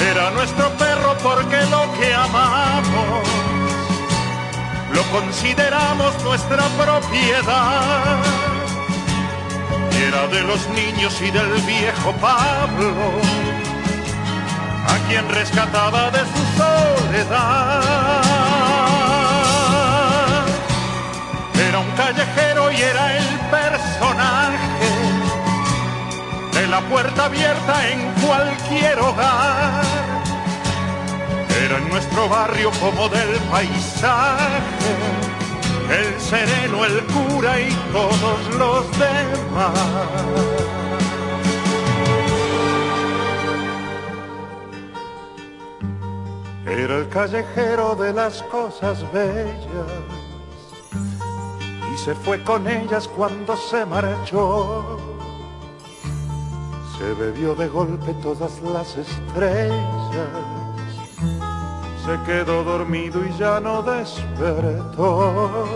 Era 0.00 0.30
nuestro 0.30 0.68
perro 0.76 1.16
porque 1.22 1.64
lo 1.70 1.92
que 1.98 2.14
amamos 2.14 3.26
lo 4.92 5.02
consideramos 5.10 6.22
nuestra 6.22 6.64
propiedad. 6.78 8.18
Era 10.06 10.26
de 10.28 10.42
los 10.42 10.68
niños 10.68 11.20
y 11.20 11.30
del 11.30 11.52
viejo 11.62 12.12
Pablo, 12.20 12.92
a 14.86 15.08
quien 15.08 15.28
rescataba 15.28 16.10
de 16.10 16.20
su 16.20 16.42
soledad. 16.56 17.82
Era 21.68 21.78
un 21.78 21.90
callejero 21.92 22.70
y 22.70 22.82
era 22.82 23.16
el 23.16 23.24
personaje 23.50 24.35
la 26.68 26.80
puerta 26.88 27.26
abierta 27.26 27.88
en 27.90 28.00
cualquier 28.26 28.98
hogar. 28.98 29.84
Era 31.64 31.78
en 31.78 31.88
nuestro 31.88 32.28
barrio 32.28 32.70
como 32.80 33.08
del 33.08 33.36
paisaje, 33.50 34.62
el 35.90 36.20
sereno, 36.20 36.84
el 36.84 37.04
cura 37.06 37.60
y 37.60 37.70
todos 37.92 38.54
los 38.58 38.90
demás. 38.98 40.26
Era 46.66 46.96
el 46.96 47.08
callejero 47.08 47.94
de 47.94 48.12
las 48.12 48.42
cosas 48.44 49.00
bellas 49.12 49.86
y 51.94 51.98
se 51.98 52.14
fue 52.16 52.42
con 52.42 52.66
ellas 52.66 53.08
cuando 53.08 53.56
se 53.56 53.86
marchó. 53.86 55.15
Se 56.98 57.12
bebió 57.12 57.54
de 57.54 57.68
golpe 57.68 58.14
todas 58.22 58.58
las 58.62 58.96
estrellas, 58.96 59.76
se 62.06 62.18
quedó 62.24 62.64
dormido 62.64 63.22
y 63.22 63.36
ya 63.36 63.60
no 63.60 63.82
despertó. 63.82 65.66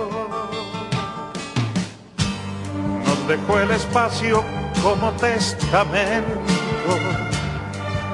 Nos 3.05 3.29
dejó 3.29 3.61
el 3.61 3.71
espacio 3.73 4.43
como 4.83 5.11
testamento, 5.13 6.41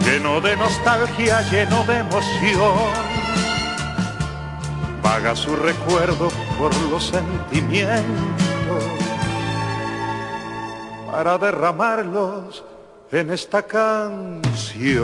lleno 0.00 0.40
de 0.40 0.56
nostalgia, 0.56 1.42
lleno 1.42 1.84
de 1.84 1.98
emoción. 1.98 2.90
Vaga 5.00 5.36
su 5.36 5.54
recuerdo 5.54 6.28
por 6.58 6.76
los 6.90 7.06
sentimientos 7.06 8.04
para 11.12 11.38
derramarlos 11.38 12.64
en 13.12 13.30
esta 13.30 13.62
canción. 13.62 14.96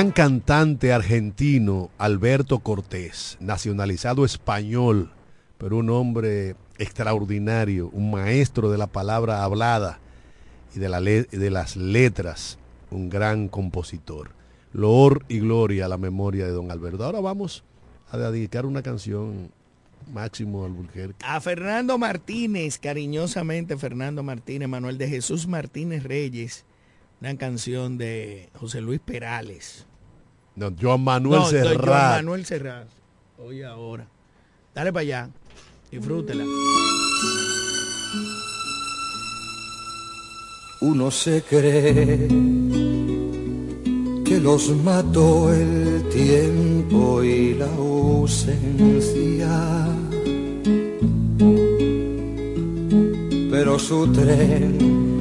Gran 0.00 0.12
cantante 0.12 0.94
argentino 0.94 1.90
Alberto 1.98 2.60
Cortés, 2.60 3.36
nacionalizado 3.38 4.24
español, 4.24 5.12
pero 5.58 5.76
un 5.76 5.90
hombre 5.90 6.56
extraordinario, 6.78 7.90
un 7.92 8.10
maestro 8.10 8.70
de 8.70 8.78
la 8.78 8.86
palabra 8.86 9.44
hablada 9.44 10.00
y 10.74 10.78
de, 10.78 10.88
la 10.88 11.02
de 11.02 11.50
las 11.50 11.76
letras, 11.76 12.58
un 12.90 13.10
gran 13.10 13.48
compositor. 13.48 14.30
Loor 14.72 15.26
y 15.28 15.40
gloria 15.40 15.84
a 15.84 15.88
la 15.88 15.98
memoria 15.98 16.46
de 16.46 16.52
don 16.52 16.70
Alberto. 16.70 17.04
Ahora 17.04 17.20
vamos 17.20 17.62
a 18.10 18.16
dedicar 18.16 18.64
una 18.64 18.82
canción 18.82 19.50
máximo 20.10 20.64
al 20.64 20.72
Bulquerque. 20.72 21.22
A 21.26 21.42
Fernando 21.42 21.98
Martínez, 21.98 22.78
cariñosamente 22.78 23.76
Fernando 23.76 24.22
Martínez, 24.22 24.66
Manuel 24.66 24.96
de 24.96 25.08
Jesús 25.08 25.46
Martínez 25.46 26.04
Reyes, 26.04 26.64
una 27.20 27.36
canción 27.36 27.98
de 27.98 28.48
José 28.54 28.80
Luis 28.80 29.00
Perales. 29.00 29.86
No, 30.60 30.70
Joan 30.78 31.00
Manuel 31.00 31.40
No, 31.40 31.46
Joan 31.46 31.64
Serrat. 31.64 32.16
Manuel 32.16 32.44
Serrat. 32.44 32.86
Oye 33.38 33.64
ahora. 33.64 34.06
Dale 34.74 34.92
para 34.92 35.00
allá. 35.00 35.30
Disfrútela. 35.90 36.44
Uno 40.82 41.10
se 41.10 41.42
cree 41.42 42.28
que 44.22 44.38
los 44.38 44.68
mató 44.84 45.50
el 45.50 46.06
tiempo 46.10 47.22
y 47.22 47.54
la 47.54 47.64
ausencia. 47.64 48.68
Pero 53.50 53.78
su 53.78 54.12
tren 54.12 55.19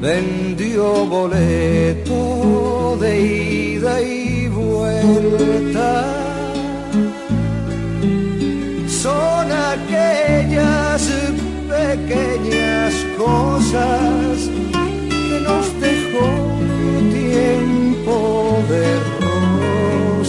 vendió 0.00 1.04
boleto 1.04 2.96
de 3.00 3.20
ida 3.20 4.00
y 4.00 4.48
vuelta. 4.48 6.06
Son 8.88 9.52
aquellas 9.52 11.02
pequeñas 11.68 12.94
cosas 13.18 14.50
que 15.08 15.40
nos 15.44 15.80
dejó 15.80 16.28
tiempo 17.12 18.14
de 18.70 18.84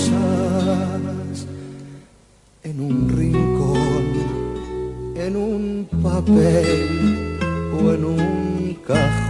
rosas 0.02 0.28
en 2.64 2.80
un 2.82 3.10
rincón, 3.10 4.04
en 5.16 5.36
un 5.36 5.88
papel 6.04 7.40
o 7.74 7.94
en 7.94 8.06
un 8.06 8.78
cajón. 8.86 9.21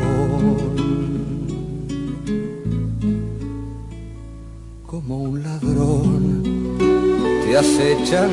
Como 4.86 5.18
un 5.18 5.44
ladrón 5.44 6.44
te 7.44 7.58
acechan 7.58 8.32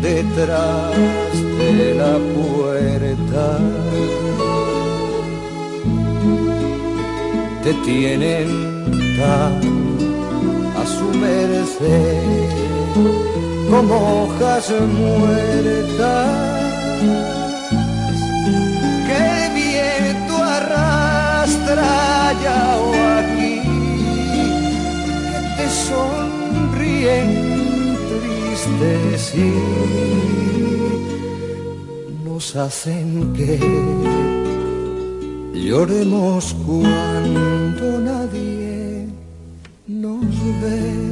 detrás 0.00 0.94
de 1.58 1.94
la 1.94 2.18
puerta. 2.36 3.58
Te 7.64 7.72
tienen 7.84 8.48
tan 9.18 9.60
a 10.80 10.86
su 10.86 11.06
merced 11.18 12.50
como 13.70 14.24
hojas 14.24 14.72
muertas 14.98 16.50
o 22.32 22.94
aquí 23.18 23.60
que 24.30 25.40
te 25.56 25.66
sonríen 25.68 27.28
tristes 28.08 29.34
y 29.34 29.38
nos 32.24 32.54
hacen 32.54 33.32
que 33.32 33.58
lloremos 35.58 36.54
cuando 36.64 37.98
nadie 37.98 39.08
nos 39.88 40.24
ve. 40.62 41.10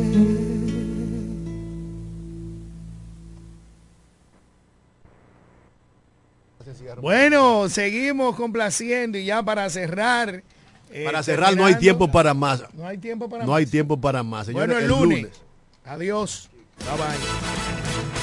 Bueno, 7.02 7.68
seguimos 7.68 8.36
complaciendo 8.36 9.18
y 9.18 9.24
ya 9.24 9.42
para 9.42 9.68
cerrar. 9.68 10.44
Eh, 10.92 11.04
Para 11.04 11.22
cerrar 11.22 11.56
no 11.56 11.64
hay 11.64 11.76
tiempo 11.76 12.10
para 12.10 12.34
más. 12.34 12.64
No 12.74 12.86
hay 12.86 12.98
tiempo 12.98 13.28
para 13.28 13.44
No 13.44 13.52
más. 13.52 13.58
hay 13.58 13.66
tiempo 13.66 14.00
para 14.00 14.22
más. 14.22 14.46
Señores, 14.46 14.68
bueno, 14.68 14.80
el, 14.80 14.88
lunes. 14.88 15.28
Adiós. 15.84 16.48
Bye 16.78 16.96
bye. 16.96 18.18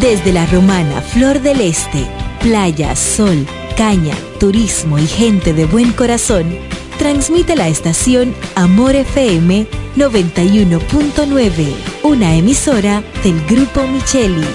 Desde 0.00 0.32
la 0.32 0.46
romana 0.46 1.00
Flor 1.00 1.40
del 1.40 1.60
Este, 1.60 2.04
playa, 2.40 2.94
sol, 2.96 3.46
caña, 3.76 4.14
turismo 4.40 4.98
y 4.98 5.06
gente 5.06 5.52
de 5.52 5.66
buen 5.66 5.92
corazón, 5.92 6.56
transmite 6.98 7.56
la 7.56 7.68
estación 7.68 8.34
Amor 8.54 8.94
FM 8.94 9.66
91.9, 9.96 11.74
una 12.02 12.34
emisora 12.34 13.02
del 13.22 13.44
Grupo 13.46 13.86
Micheli. 13.86 14.46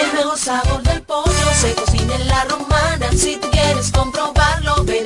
El 0.00 0.12
mejor 0.14 0.38
sabor 0.38 0.82
del 0.82 1.02
pollo 1.02 1.30
se 1.60 1.74
cocina 1.74 2.14
en 2.14 2.28
la 2.28 2.44
romana. 2.44 3.10
Si 3.16 3.36
tú 3.36 3.48
quieres 3.50 3.90
comprobarlo, 3.90 4.84
ven 4.84 5.03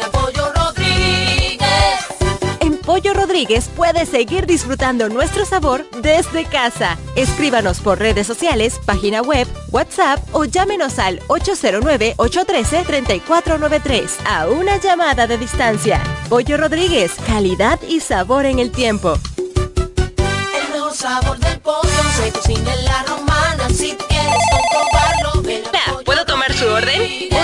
Rodríguez 3.38 3.70
puedes 3.76 4.08
seguir 4.08 4.46
disfrutando 4.46 5.08
nuestro 5.08 5.44
sabor 5.44 5.88
desde 6.02 6.44
casa. 6.44 6.98
Escríbanos 7.14 7.78
por 7.78 8.00
redes 8.00 8.26
sociales, 8.26 8.80
página 8.84 9.22
web, 9.22 9.46
WhatsApp 9.70 10.18
o 10.32 10.44
llámenos 10.44 10.98
al 10.98 11.20
809-813-3493 11.28 14.08
a 14.26 14.48
una 14.48 14.78
llamada 14.78 15.28
de 15.28 15.38
distancia. 15.38 16.02
Pollo 16.28 16.56
Rodríguez, 16.56 17.12
calidad 17.28 17.78
y 17.88 18.00
sabor 18.00 18.44
en 18.44 18.58
el 18.58 18.72
tiempo. 18.72 19.16
El 19.36 20.72
mejor 20.72 20.92
sabor 20.92 21.38
del 21.38 21.60
pollo 21.60 21.88
se 22.16 22.32
cocina 22.32 22.74
en 22.74 22.84
la 22.86 23.04
romana. 23.04 23.70
Si 23.70 23.94
quieres 23.94 24.34
comprobarlo, 24.50 25.42
ven 25.42 25.62
a 25.64 25.92
Pollo 25.92 26.04
¿Puedo 26.04 26.26
tomar 26.26 26.52
su 26.52 26.66
orden? 26.66 26.98
Rodríguez. 26.98 27.38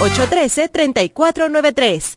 809-813-3493. 0.00 2.16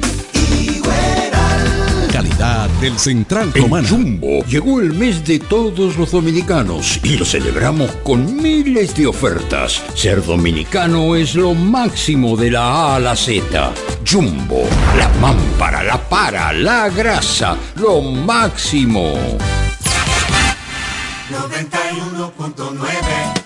Calidad 2.11 2.69
del 2.81 2.99
Central 2.99 3.53
Romana. 3.53 3.87
Jumbo 3.87 4.43
llegó 4.45 4.81
el 4.81 4.93
mes 4.93 5.25
de 5.25 5.39
todos 5.39 5.97
los 5.97 6.11
dominicanos 6.11 6.99
y 7.03 7.17
lo 7.17 7.25
celebramos 7.25 7.89
con 8.03 8.41
miles 8.41 8.95
de 8.95 9.07
ofertas. 9.07 9.81
Ser 9.95 10.23
dominicano 10.23 11.15
es 11.15 11.35
lo 11.35 11.53
máximo 11.53 12.35
de 12.35 12.51
la 12.51 12.65
A 12.65 12.95
a 12.95 12.99
la 12.99 13.15
Z. 13.15 13.73
Jumbo, 14.09 14.63
la 14.97 15.09
mámpara, 15.19 15.83
la 15.83 15.97
para, 15.97 16.53
la 16.53 16.89
grasa, 16.89 17.57
lo 17.75 18.01
máximo. 18.01 19.13
91.9 21.31 23.40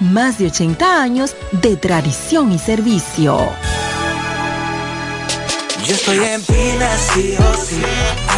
Más 0.00 0.36
de 0.38 0.46
80 0.46 1.02
años 1.02 1.34
de 1.52 1.76
tradición 1.76 2.52
y 2.52 2.58
servicio. 2.58 3.38
Yo 5.86 5.94
estoy 5.94 6.18
en 6.18 6.42
Pina, 6.42 6.90
sí 7.14 7.34
o 7.38 7.54
sí. 7.64 7.80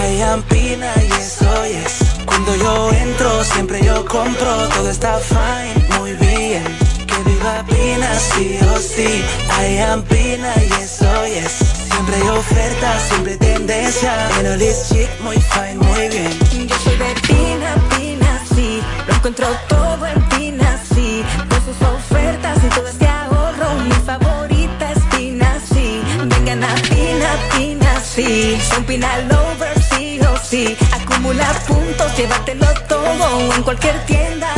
I 0.06 0.22
am 0.22 0.42
Pina 0.42 0.92
y 1.02 1.20
eso 1.20 1.64
es. 1.64 1.96
Cuando 2.26 2.54
yo 2.54 2.92
entro, 2.92 3.42
siempre 3.42 3.84
yo 3.84 4.04
compro. 4.04 4.68
Todo 4.68 4.88
está 4.88 5.18
fine, 5.18 5.98
muy 5.98 6.12
bien. 6.12 6.62
Que 7.06 7.28
viva 7.28 7.64
Pina, 7.66 8.14
sí 8.14 8.56
o 8.72 8.78
sí. 8.78 9.24
I 9.60 9.78
am 9.78 10.02
Pina 10.02 10.54
y 10.62 10.82
eso 10.82 11.24
es. 11.24 11.52
Siempre 11.90 12.16
hay 12.16 12.28
ofertas, 12.28 13.02
siempre 13.08 13.36
tendencia. 13.36 14.30
En 14.38 14.58
this 14.60 14.90
chic, 14.90 15.08
muy 15.22 15.36
fine, 15.36 15.67
Pina 28.88 29.18
lovers, 29.28 29.86
sí 29.90 30.18
o 30.20 30.34
sí. 30.38 30.74
Acumula 30.92 31.52
puntos, 31.66 32.16
llévatelo 32.16 32.66
todo 32.88 33.54
en 33.54 33.62
cualquier 33.62 34.06
tienda 34.06 34.57